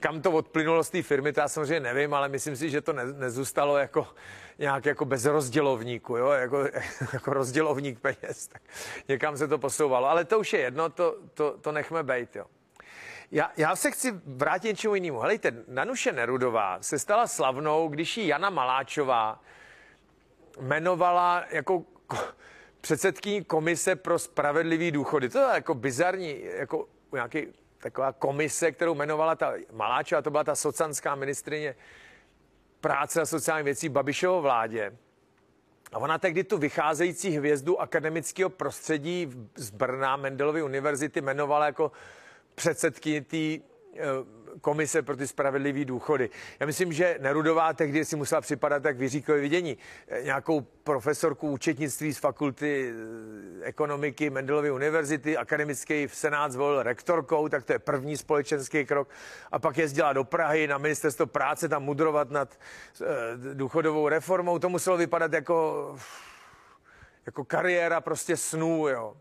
kam 0.00 0.22
to 0.22 0.30
odplynulo 0.30 0.84
z 0.84 0.90
té 0.90 1.02
firmy, 1.02 1.32
to 1.32 1.40
já 1.40 1.48
samozřejmě 1.48 1.80
nevím, 1.80 2.14
ale 2.14 2.28
myslím 2.28 2.56
si, 2.56 2.70
že 2.70 2.80
to 2.80 2.92
ne, 2.92 3.04
nezůstalo 3.04 3.78
jako 3.78 4.06
nějak 4.58 4.86
jako 4.86 5.04
bez 5.04 5.24
rozdělovníku, 5.24 6.16
jo, 6.16 6.30
jako, 6.30 6.64
jako 7.12 7.32
rozdělovník 7.32 8.00
peněz, 8.00 8.48
tak 8.48 8.62
někam 9.08 9.36
se 9.36 9.48
to 9.48 9.58
posouvalo. 9.58 10.08
Ale 10.08 10.24
to 10.24 10.38
už 10.38 10.52
je 10.52 10.60
jedno, 10.60 10.90
to, 10.90 11.16
to, 11.34 11.58
to 11.60 11.72
nechme 11.72 12.02
být, 12.02 12.36
jo. 12.36 12.44
Já, 13.30 13.52
já 13.56 13.76
se 13.76 13.90
chci 13.90 14.20
vrátit 14.26 14.68
něčemu 14.68 14.94
jinému. 14.94 15.18
Helejte, 15.18 15.52
Nanuše 15.68 16.12
Nerudová 16.12 16.78
se 16.80 16.98
stala 16.98 17.26
slavnou, 17.26 17.88
když 17.88 18.16
ji 18.16 18.26
Jana 18.26 18.50
Maláčová 18.50 19.42
jmenovala 20.60 21.44
jako 21.50 21.84
předsedkyní 22.80 23.44
komise 23.44 23.96
pro 23.96 24.18
spravedlivý 24.18 24.90
důchody. 24.90 25.28
To 25.28 25.38
je 25.38 25.44
jako 25.54 25.74
bizarní, 25.74 26.44
jako 26.44 26.88
nějaký 27.12 27.46
taková 27.78 28.12
komise, 28.12 28.72
kterou 28.72 28.94
jmenovala 28.94 29.36
ta 29.36 29.52
Maláčová, 29.72 30.22
to 30.22 30.30
byla 30.30 30.44
ta 30.44 30.54
socanská 30.54 31.14
ministrině 31.14 31.74
práce 32.80 33.20
a 33.20 33.26
sociálních 33.26 33.64
věcí 33.64 33.88
Babišovo 33.88 34.42
vládě. 34.42 34.96
A 35.92 35.98
ona 35.98 36.18
tehdy 36.18 36.44
tu 36.44 36.58
vycházející 36.58 37.30
hvězdu 37.30 37.80
akademického 37.80 38.50
prostředí 38.50 39.30
z 39.54 39.70
Brna 39.70 40.16
Mendelovy 40.16 40.62
univerzity 40.62 41.18
jmenovala 41.18 41.66
jako 41.66 41.92
předsedkyni 42.54 43.20
té 43.20 43.36
eh, 43.36 43.58
komise 44.60 45.02
pro 45.02 45.16
ty 45.16 45.26
spravedlivé 45.26 45.84
důchody. 45.84 46.30
Já 46.60 46.66
myslím, 46.66 46.92
že 46.92 47.18
Nerudová 47.20 47.72
tehdy 47.72 48.04
si 48.04 48.16
musela 48.16 48.40
připadat 48.40 48.82
tak 48.82 48.96
vyříkové 48.96 49.40
vidění. 49.40 49.78
Eh, 50.08 50.22
nějakou 50.22 50.60
profesorku 50.60 51.50
účetnictví 51.50 52.12
z 52.12 52.18
fakulty 52.18 52.92
eh, 52.92 53.64
ekonomiky 53.64 54.30
Mendelovy 54.30 54.70
univerzity, 54.70 55.36
akademický 55.36 56.06
v 56.06 56.14
Senát 56.14 56.52
zvolil 56.52 56.82
rektorkou, 56.82 57.48
tak 57.48 57.64
to 57.64 57.72
je 57.72 57.78
první 57.78 58.16
společenský 58.16 58.84
krok. 58.84 59.08
A 59.52 59.58
pak 59.58 59.78
jezdila 59.78 60.12
do 60.12 60.24
Prahy 60.24 60.66
na 60.66 60.78
ministerstvo 60.78 61.26
práce 61.26 61.68
tam 61.68 61.82
mudrovat 61.82 62.30
nad 62.30 62.58
eh, 63.00 63.06
důchodovou 63.54 64.08
reformou. 64.08 64.58
To 64.58 64.68
muselo 64.68 64.96
vypadat 64.96 65.32
jako, 65.32 65.96
jako 67.26 67.44
kariéra 67.44 68.00
prostě 68.00 68.36
snů, 68.36 68.88
jo 68.88 69.16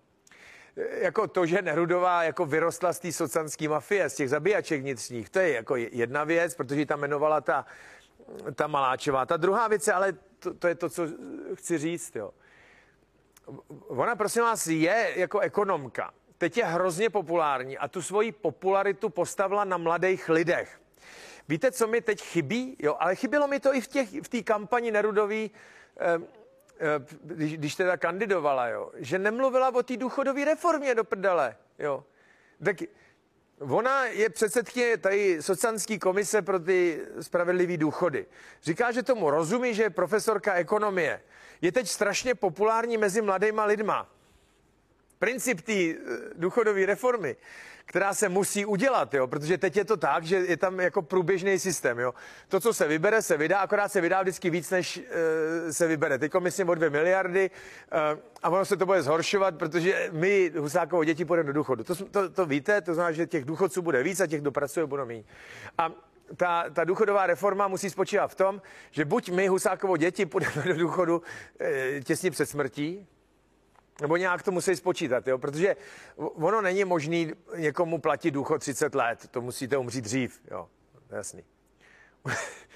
jako 0.77 1.27
to, 1.27 1.45
že 1.45 1.61
Nerudová 1.61 2.23
jako 2.23 2.45
vyrostla 2.45 2.93
z 2.93 2.99
té 2.99 3.11
socanské 3.11 3.69
mafie, 3.69 4.09
z 4.09 4.15
těch 4.15 4.29
zabíjaček 4.29 4.81
vnitřních, 4.81 5.29
to 5.29 5.39
je 5.39 5.53
jako 5.53 5.75
jedna 5.75 6.23
věc, 6.23 6.55
protože 6.55 6.85
tam 6.85 6.99
jmenovala 6.99 7.41
ta, 7.41 7.65
ta 8.55 8.67
Maláčová. 8.67 9.25
Ta 9.25 9.37
druhá 9.37 9.67
věc 9.67 9.87
ale 9.87 10.13
to, 10.39 10.53
to 10.53 10.67
je 10.67 10.75
to, 10.75 10.89
co 10.89 11.07
chci 11.53 11.77
říct, 11.77 12.15
jo. 12.15 12.31
Ona, 13.87 14.15
prosím 14.15 14.41
vás, 14.41 14.67
je 14.67 15.13
jako 15.15 15.39
ekonomka. 15.39 16.13
Teď 16.37 16.57
je 16.57 16.65
hrozně 16.65 17.09
populární 17.09 17.77
a 17.77 17.87
tu 17.87 18.01
svoji 18.01 18.31
popularitu 18.31 19.09
postavila 19.09 19.63
na 19.63 19.77
mladých 19.77 20.29
lidech. 20.29 20.81
Víte, 21.47 21.71
co 21.71 21.87
mi 21.87 22.01
teď 22.01 22.21
chybí? 22.21 22.75
Jo, 22.79 22.95
ale 22.99 23.15
chybělo 23.15 23.47
mi 23.47 23.59
to 23.59 23.73
i 23.73 23.81
v 23.81 23.87
té 23.87 24.05
v 24.05 24.43
kampani 24.43 24.91
Nerudový. 24.91 25.51
Eh, 25.99 26.19
když, 27.21 27.57
když 27.57 27.75
teda 27.75 27.97
kandidovala, 27.97 28.67
jo, 28.67 28.91
že 28.95 29.19
nemluvila 29.19 29.75
o 29.75 29.83
té 29.83 29.97
důchodové 29.97 30.45
reformě 30.45 30.95
do 30.95 31.03
prdele, 31.03 31.55
jo. 31.79 32.03
Tak 32.65 32.77
Ona 33.59 34.05
je 34.05 34.29
předsedkyně 34.29 34.97
tady 34.97 35.41
sociální 35.41 35.99
komise 35.99 36.41
pro 36.41 36.59
ty 36.59 37.01
spravedlivé 37.21 37.77
důchody. 37.77 38.25
Říká, 38.63 38.91
že 38.91 39.03
tomu 39.03 39.29
rozumí, 39.29 39.73
že 39.73 39.83
je 39.83 39.89
profesorka 39.89 40.53
ekonomie. 40.53 41.21
Je 41.61 41.71
teď 41.71 41.87
strašně 41.87 42.35
populární 42.35 42.97
mezi 42.97 43.21
mladýma 43.21 43.65
lidma. 43.65 44.09
Princip 45.19 45.61
té 45.61 45.73
eh, 45.73 45.95
důchodové 46.35 46.85
reformy, 46.85 47.35
která 47.87 48.13
se 48.13 48.29
musí 48.29 48.65
udělat, 48.65 49.13
jo, 49.13 49.27
protože 49.27 49.57
teď 49.57 49.77
je 49.77 49.85
to 49.85 49.97
tak, 49.97 50.23
že 50.23 50.35
je 50.35 50.57
tam 50.57 50.79
jako 50.79 51.01
průběžný 51.01 51.59
systém, 51.59 51.99
jo. 51.99 52.13
To, 52.47 52.59
co 52.59 52.73
se 52.73 52.87
vybere, 52.87 53.21
se 53.21 53.37
vydá, 53.37 53.59
akorát 53.59 53.91
se 53.91 54.01
vydá 54.01 54.21
vždycky 54.21 54.49
víc, 54.49 54.69
než 54.69 54.97
uh, 54.97 55.03
se 55.71 55.87
vybere. 55.87 56.17
Teď 56.17 56.31
myslím 56.39 56.69
o 56.69 56.75
dvě 56.75 56.89
miliardy 56.89 57.49
uh, 57.51 58.19
a 58.43 58.49
ono 58.49 58.65
se 58.65 58.77
to 58.77 58.85
bude 58.85 59.03
zhoršovat, 59.03 59.55
protože 59.55 60.09
my, 60.11 60.51
Husákovo 60.57 61.03
děti, 61.03 61.25
půjdeme 61.25 61.47
do 61.47 61.53
důchodu. 61.53 61.83
To, 61.83 61.95
to, 61.95 62.29
to 62.29 62.45
víte, 62.45 62.81
to 62.81 62.93
znamená, 62.93 63.11
že 63.11 63.27
těch 63.27 63.45
důchodců 63.45 63.81
bude 63.81 64.03
víc 64.03 64.19
a 64.19 64.27
těch, 64.27 64.41
kdo 64.41 64.51
pracuje, 64.51 64.85
budou 64.85 65.05
méně. 65.05 65.23
A 65.77 65.91
ta, 66.37 66.65
ta 66.69 66.83
důchodová 66.83 67.27
reforma 67.27 67.67
musí 67.67 67.89
spočívat 67.89 68.27
v 68.27 68.35
tom, 68.35 68.61
že 68.91 69.05
buď 69.05 69.29
my, 69.29 69.47
Husákovo 69.47 69.97
děti, 69.97 70.25
půjdeme 70.25 70.63
do 70.65 70.77
důchodu 70.77 71.21
e, 71.61 72.01
těsně 72.03 72.31
před 72.31 72.45
smrtí, 72.45 73.07
nebo 74.01 74.17
nějak 74.17 74.43
to 74.43 74.51
musí 74.51 74.75
spočítat, 74.75 75.27
jo? 75.27 75.37
protože 75.37 75.75
ono 76.17 76.61
není 76.61 76.85
možný 76.85 77.33
někomu 77.55 77.97
platit 77.97 78.31
důchod 78.31 78.57
30 78.59 78.95
let, 78.95 79.27
to 79.31 79.41
musíte 79.41 79.77
umřít 79.77 80.03
dřív, 80.03 80.41
jo, 80.51 80.69
jasný. 81.09 81.43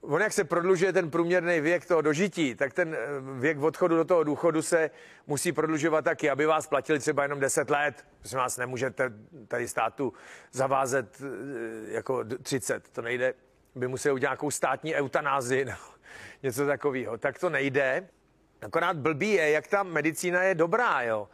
on 0.00 0.22
jak 0.22 0.32
se 0.32 0.44
prodlužuje 0.44 0.92
ten 0.92 1.10
průměrný 1.10 1.60
věk 1.60 1.86
toho 1.86 2.02
dožití, 2.02 2.54
tak 2.54 2.74
ten 2.74 2.94
eh, 2.94 2.98
věk 3.38 3.58
odchodu 3.58 3.96
do 3.96 4.04
toho 4.04 4.24
důchodu 4.24 4.62
se 4.62 4.90
musí 5.26 5.52
prodlužovat 5.52 6.04
taky, 6.04 6.30
aby 6.30 6.46
vás 6.46 6.66
platili 6.66 6.98
třeba 6.98 7.22
jenom 7.22 7.40
10 7.40 7.70
let. 7.70 8.06
Prosím 8.18 8.38
vás, 8.38 8.56
nemůžete 8.56 9.12
tady 9.48 9.68
státu 9.68 10.12
zavázet 10.52 11.22
eh, 11.22 11.92
jako 11.92 12.24
30, 12.42 12.88
to 12.88 13.02
nejde. 13.02 13.34
By 13.74 13.88
museli 13.88 14.12
udělat 14.12 14.30
nějakou 14.30 14.50
státní 14.50 14.94
eutanázi 14.94 15.64
nebo 15.64 15.78
něco 16.42 16.66
takového. 16.66 17.18
Tak 17.18 17.38
to 17.38 17.50
nejde. 17.50 18.08
Akorát 18.62 18.96
blbý 18.96 19.32
je, 19.32 19.50
jak 19.50 19.66
ta 19.66 19.82
medicína 19.82 20.42
je 20.42 20.54
dobrá, 20.54 21.02
jo 21.02 21.28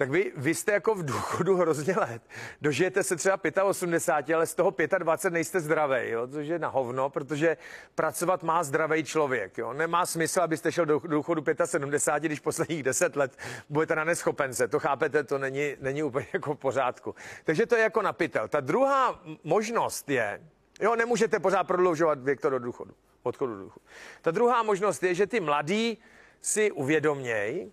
tak 0.00 0.10
vy, 0.10 0.32
vy 0.36 0.54
jste 0.54 0.72
jako 0.72 0.94
v 0.94 1.04
důchodu 1.04 1.56
hrozně 1.56 1.94
let. 1.94 2.22
Dožijete 2.60 3.02
se 3.02 3.16
třeba 3.16 3.38
85, 3.64 4.34
ale 4.34 4.46
z 4.46 4.54
toho 4.54 4.74
25 4.98 5.32
nejste 5.32 5.60
zdravý, 5.60 6.10
jo? 6.10 6.26
což 6.26 6.48
je 6.48 6.58
na 6.58 6.68
hovno, 6.68 7.10
protože 7.10 7.56
pracovat 7.94 8.42
má 8.42 8.62
zdravý 8.62 9.04
člověk. 9.04 9.58
Jo? 9.58 9.72
Nemá 9.72 10.06
smysl, 10.06 10.40
abyste 10.40 10.72
šel 10.72 10.86
do 10.86 10.98
důchodu 10.98 11.44
75, 11.64 12.28
když 12.28 12.40
posledních 12.40 12.82
10 12.82 13.16
let 13.16 13.36
budete 13.68 13.96
na 13.96 14.04
neschopence. 14.04 14.68
To 14.68 14.78
chápete, 14.78 15.24
to 15.24 15.38
není, 15.38 15.76
není 15.80 16.02
úplně 16.02 16.26
jako 16.32 16.54
v 16.54 16.58
pořádku. 16.58 17.14
Takže 17.44 17.66
to 17.66 17.76
je 17.76 17.82
jako 17.82 18.02
na 18.02 18.12
pytel. 18.12 18.48
Ta 18.48 18.60
druhá 18.60 19.20
možnost 19.44 20.10
je, 20.10 20.40
jo, 20.80 20.96
nemůžete 20.96 21.38
pořád 21.40 21.64
prodloužovat 21.64 22.22
věk 22.22 22.40
to 22.40 22.50
do 22.50 22.58
důchodu, 22.58 22.94
odchodu 23.22 23.54
do 23.54 23.60
důchodu. 23.60 23.84
Ta 24.22 24.30
druhá 24.30 24.62
možnost 24.62 25.02
je, 25.02 25.14
že 25.14 25.26
ty 25.26 25.40
mladí 25.40 25.98
si 26.40 26.70
uvědomějí, 26.70 27.72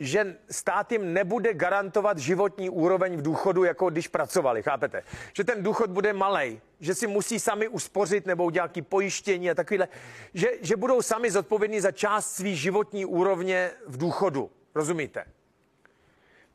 že 0.00 0.36
stát 0.50 0.92
jim 0.92 1.12
nebude 1.12 1.54
garantovat 1.54 2.18
životní 2.18 2.70
úroveň 2.70 3.16
v 3.16 3.22
důchodu, 3.22 3.64
jako 3.64 3.90
když 3.90 4.08
pracovali, 4.08 4.62
chápete? 4.62 5.02
Že 5.32 5.44
ten 5.44 5.62
důchod 5.62 5.90
bude 5.90 6.12
malý, 6.12 6.60
že 6.80 6.94
si 6.94 7.06
musí 7.06 7.40
sami 7.40 7.68
uspořit 7.68 8.26
nebo 8.26 8.44
udělat 8.44 8.74
nějaké 8.74 8.88
pojištění 8.88 9.50
a 9.50 9.54
takovéhle, 9.54 9.88
že, 10.34 10.48
že 10.60 10.76
budou 10.76 11.02
sami 11.02 11.30
zodpovědní 11.30 11.80
za 11.80 11.90
část 11.90 12.34
svý 12.34 12.56
životní 12.56 13.04
úrovně 13.04 13.70
v 13.86 13.96
důchodu. 13.96 14.50
Rozumíte? 14.74 15.24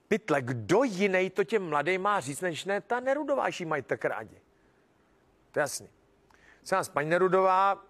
Pytle, 0.08 0.42
kdo 0.42 0.84
jiný 0.84 1.30
to 1.30 1.44
těm 1.44 1.70
mladým 1.70 2.02
má 2.02 2.20
říct, 2.20 2.42
než 2.42 2.66
ne 2.66 2.82
ta 2.82 3.00
Nerudováši 3.00 3.66
mají 3.66 3.84
tak 3.84 4.06
rádi. 4.06 4.42
To 5.52 5.60
je 5.60 5.62
jasný. 5.62 5.90
Nás, 6.72 6.90
paní 6.90 7.10
Nerudová, 7.10 7.86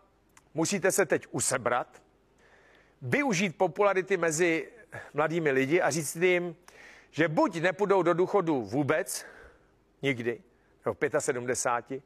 musíte 0.53 0.91
se 0.91 1.05
teď 1.05 1.27
usebrat, 1.31 2.01
využít 3.01 3.57
popularity 3.57 4.17
mezi 4.17 4.67
mladými 5.13 5.51
lidi 5.51 5.81
a 5.81 5.89
říct 5.89 6.15
jim, 6.15 6.55
že 7.11 7.27
buď 7.27 7.61
nepůjdou 7.61 8.03
do 8.03 8.13
důchodu 8.13 8.61
vůbec, 8.61 9.25
nikdy, 10.01 10.41
v 10.85 11.19
75, 11.19 12.03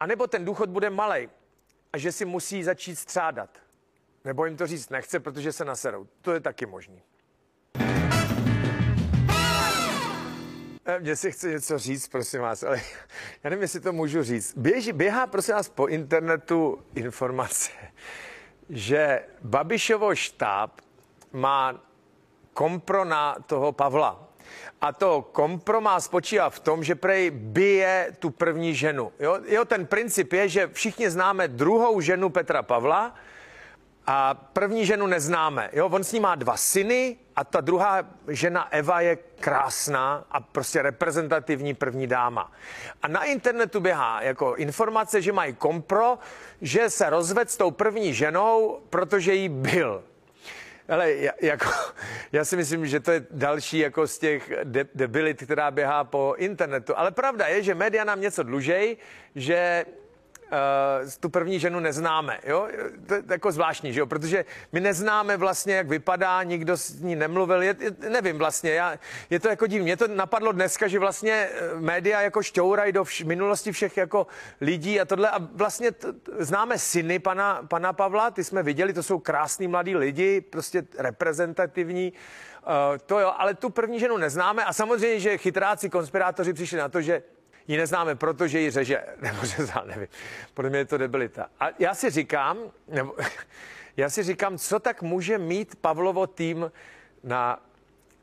anebo 0.00 0.26
ten 0.26 0.44
důchod 0.44 0.70
bude 0.70 0.90
malý 0.90 1.28
a 1.92 1.98
že 1.98 2.12
si 2.12 2.24
musí 2.24 2.64
začít 2.64 2.96
střádat. 2.96 3.50
Nebo 4.24 4.46
jim 4.46 4.56
to 4.56 4.66
říct 4.66 4.90
nechce, 4.90 5.20
protože 5.20 5.52
se 5.52 5.64
naserou. 5.64 6.06
To 6.20 6.32
je 6.32 6.40
taky 6.40 6.66
možný. 6.66 7.02
Eh, 10.86 11.00
mně 11.00 11.16
si 11.16 11.32
chce 11.32 11.48
něco 11.48 11.78
říct, 11.78 12.08
prosím 12.08 12.40
vás, 12.40 12.62
ale 12.62 12.76
já 13.44 13.50
nevím, 13.50 13.62
jestli 13.62 13.80
to 13.80 13.92
můžu 13.92 14.22
říct. 14.22 14.54
Běží, 14.56 14.92
běhá, 14.92 15.26
prosím 15.26 15.54
vás, 15.54 15.68
po 15.68 15.86
internetu 15.86 16.84
informace, 16.94 17.70
že 18.70 19.24
Babišovo 19.42 20.14
štáb 20.14 20.80
má 21.32 21.74
kompro 22.54 23.04
na 23.04 23.36
toho 23.46 23.72
Pavla. 23.72 24.18
A 24.80 24.92
to 24.92 25.32
kompro 25.32 25.80
má 25.80 26.00
spočívá 26.00 26.50
v 26.50 26.60
tom, 26.60 26.84
že 26.84 26.94
prej 26.94 27.30
bije 27.30 28.16
tu 28.18 28.30
první 28.30 28.74
ženu. 28.74 29.12
Jo? 29.18 29.40
jo, 29.46 29.64
ten 29.64 29.86
princip 29.86 30.32
je, 30.32 30.48
že 30.48 30.68
všichni 30.72 31.10
známe 31.10 31.48
druhou 31.48 32.00
ženu 32.00 32.28
Petra 32.28 32.62
Pavla 32.62 33.14
a 34.06 34.34
první 34.34 34.86
ženu 34.86 35.06
neznáme. 35.06 35.70
Jo? 35.72 35.88
On 35.88 36.04
s 36.04 36.12
ní 36.12 36.20
má 36.20 36.34
dva 36.34 36.56
syny 36.56 37.16
a 37.36 37.44
ta 37.44 37.60
druhá 37.60 38.06
žena 38.28 38.72
Eva 38.72 39.00
je 39.00 39.16
krásná 39.16 40.24
a 40.30 40.40
prostě 40.40 40.82
reprezentativní 40.82 41.74
první 41.74 42.06
dáma. 42.06 42.52
A 43.02 43.08
na 43.08 43.24
internetu 43.24 43.80
běhá 43.80 44.22
jako 44.22 44.54
informace, 44.54 45.22
že 45.22 45.32
mají 45.32 45.54
kompro, 45.54 46.18
že 46.60 46.90
se 46.90 47.10
rozved 47.10 47.50
s 47.50 47.56
tou 47.56 47.70
první 47.70 48.14
ženou, 48.14 48.80
protože 48.90 49.34
jí 49.34 49.48
byl. 49.48 50.04
Ale 50.88 51.12
jako, 51.40 51.70
já 52.32 52.44
si 52.44 52.56
myslím, 52.56 52.86
že 52.86 53.00
to 53.00 53.10
je 53.10 53.26
další 53.30 53.78
jako 53.78 54.06
z 54.06 54.18
těch 54.18 54.52
de- 54.64 54.88
debilit, 54.94 55.42
která 55.42 55.70
běhá 55.70 56.04
po 56.04 56.34
internetu. 56.38 56.98
Ale 56.98 57.10
pravda 57.10 57.46
je, 57.46 57.62
že 57.62 57.74
média 57.74 58.04
nám 58.04 58.20
něco 58.20 58.42
dlužej, 58.42 58.96
že 59.34 59.84
uh, 60.54 61.10
tu 61.20 61.28
první 61.28 61.60
ženu 61.60 61.80
neznáme. 61.80 62.38
Jo? 62.44 62.68
To 63.06 63.14
je 63.14 63.22
jako 63.28 63.52
zvláštní, 63.52 63.92
že 63.92 64.00
jo? 64.00 64.06
protože 64.06 64.44
my 64.72 64.80
neznáme 64.80 65.36
vlastně, 65.36 65.74
jak 65.74 65.88
vypadá, 65.88 66.42
nikdo 66.42 66.76
s 66.76 67.00
ní 67.00 67.16
nemluvil, 67.16 67.62
je, 67.62 67.76
je, 67.78 67.90
nevím 68.08 68.38
vlastně, 68.38 68.70
já, 68.70 68.98
je 69.30 69.40
to 69.40 69.48
jako 69.48 69.66
divné. 69.66 69.84
Mě 69.84 69.96
to 69.96 70.08
napadlo 70.08 70.52
dneska, 70.52 70.88
že 70.88 70.98
vlastně 70.98 71.32
eh, 71.32 71.74
média 71.74 72.20
jako 72.20 72.42
šťourají 72.42 72.92
do 72.92 73.02
vš- 73.02 73.26
minulosti 73.26 73.72
všech 73.72 73.96
jako 73.96 74.26
lidí 74.60 75.00
a 75.00 75.04
tohle 75.04 75.30
a 75.30 75.38
vlastně 75.38 75.92
t- 75.92 76.08
známe 76.38 76.78
syny 76.78 77.18
pana, 77.18 77.62
pana 77.68 77.92
Pavla, 77.92 78.30
ty 78.30 78.44
jsme 78.44 78.62
viděli, 78.62 78.92
to 78.92 79.02
jsou 79.02 79.18
krásní 79.18 79.68
mladí 79.68 79.96
lidi, 79.96 80.40
prostě 80.40 80.86
reprezentativní, 80.98 82.12
uh, 82.66 82.98
to 83.06 83.20
jo, 83.20 83.32
ale 83.36 83.54
tu 83.54 83.70
první 83.70 84.00
ženu 84.00 84.16
neznáme 84.16 84.64
a 84.64 84.72
samozřejmě, 84.72 85.20
že 85.20 85.38
chytráci, 85.38 85.90
konspirátoři 85.90 86.52
přišli 86.52 86.78
na 86.78 86.88
to, 86.88 87.00
že 87.00 87.22
ji 87.68 87.76
neznáme, 87.76 88.14
protože 88.14 88.60
ji 88.60 88.70
řeže, 88.70 89.04
nebo 89.20 89.38
řezá, 89.42 89.84
nevím. 89.86 90.08
Podle 90.54 90.70
mě 90.70 90.78
je 90.78 90.84
to 90.84 90.98
debilita. 90.98 91.46
A 91.60 91.68
já 91.78 91.94
si 91.94 92.10
říkám, 92.10 92.58
nebo, 92.88 93.16
já 93.96 94.10
si 94.10 94.22
říkám, 94.22 94.58
co 94.58 94.78
tak 94.78 95.02
může 95.02 95.38
mít 95.38 95.76
Pavlovo 95.76 96.26
tým 96.26 96.72
na, 97.22 97.62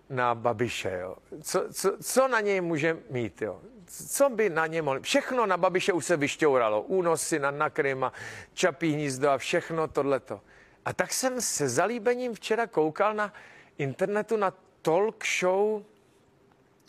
na 0.10 0.36
Babiše, 0.36 0.98
jo? 1.02 1.16
Co, 1.42 1.74
co, 1.74 1.98
co 2.04 2.28
na 2.28 2.40
něj 2.40 2.62
může 2.62 2.98
mít, 3.10 3.42
jo? 3.42 3.62
Co 3.86 4.30
by 4.30 4.50
na 4.50 4.68
ně 4.68 4.82
mohli? 4.82 5.02
Všechno 5.02 5.46
na 5.46 5.58
Babiše 5.58 5.94
už 5.94 6.06
se 6.06 6.18
vyšťouralo. 6.18 6.82
Únosy 6.82 7.40
na, 7.40 7.52
na 7.52 7.70
Kryma, 7.70 8.14
Čapí 8.54 8.94
hnízdo 8.94 9.30
a 9.30 9.38
všechno 9.38 9.88
tohleto. 9.88 10.42
A 10.86 10.94
tak 10.94 11.14
jsem 11.14 11.42
se 11.42 11.70
zalíbením 11.70 12.34
včera 12.34 12.68
koukal 12.68 13.14
na 13.14 13.34
internetu 13.78 14.38
na 14.38 14.54
talk 14.82 15.26
show 15.40 15.84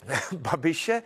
Babiše 0.33 1.03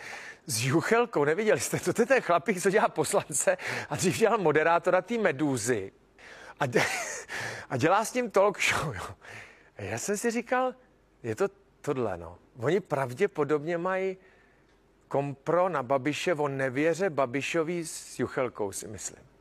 s 0.47 0.65
Juchelkou. 0.65 1.25
Neviděli 1.25 1.61
jste 1.61 1.81
to? 1.81 1.93
To 1.93 2.03
je 2.03 2.07
ten 2.07 2.21
chlapík, 2.21 2.63
co 2.63 2.71
dělá 2.71 2.89
poslance 2.89 3.57
a 3.91 3.97
dřív 3.97 4.19
dělal 4.19 4.39
moderátora 4.39 5.03
té 5.03 5.19
medúzy. 5.19 5.93
A, 6.61 6.67
de, 6.67 6.83
a 7.71 7.77
dělá 7.77 8.05
s 8.05 8.15
ním 8.15 8.31
talk 8.31 8.63
show. 8.63 8.95
Jo. 8.95 9.17
Já 9.79 9.99
jsem 9.99 10.17
si 10.17 10.31
říkal, 10.31 10.75
je 11.23 11.37
to 11.37 11.49
tohle, 11.81 12.17
no. 12.17 12.39
Oni 12.59 12.81
pravděpodobně 12.81 13.79
mají 13.79 14.17
kompro 15.09 15.69
na 15.69 15.83
Babiše 15.83 16.35
o 16.35 16.49
nevěře 16.49 17.11
Babišový 17.11 17.87
s 17.87 18.19
Juchelkou, 18.19 18.73
si 18.73 18.89
myslím. 18.89 19.36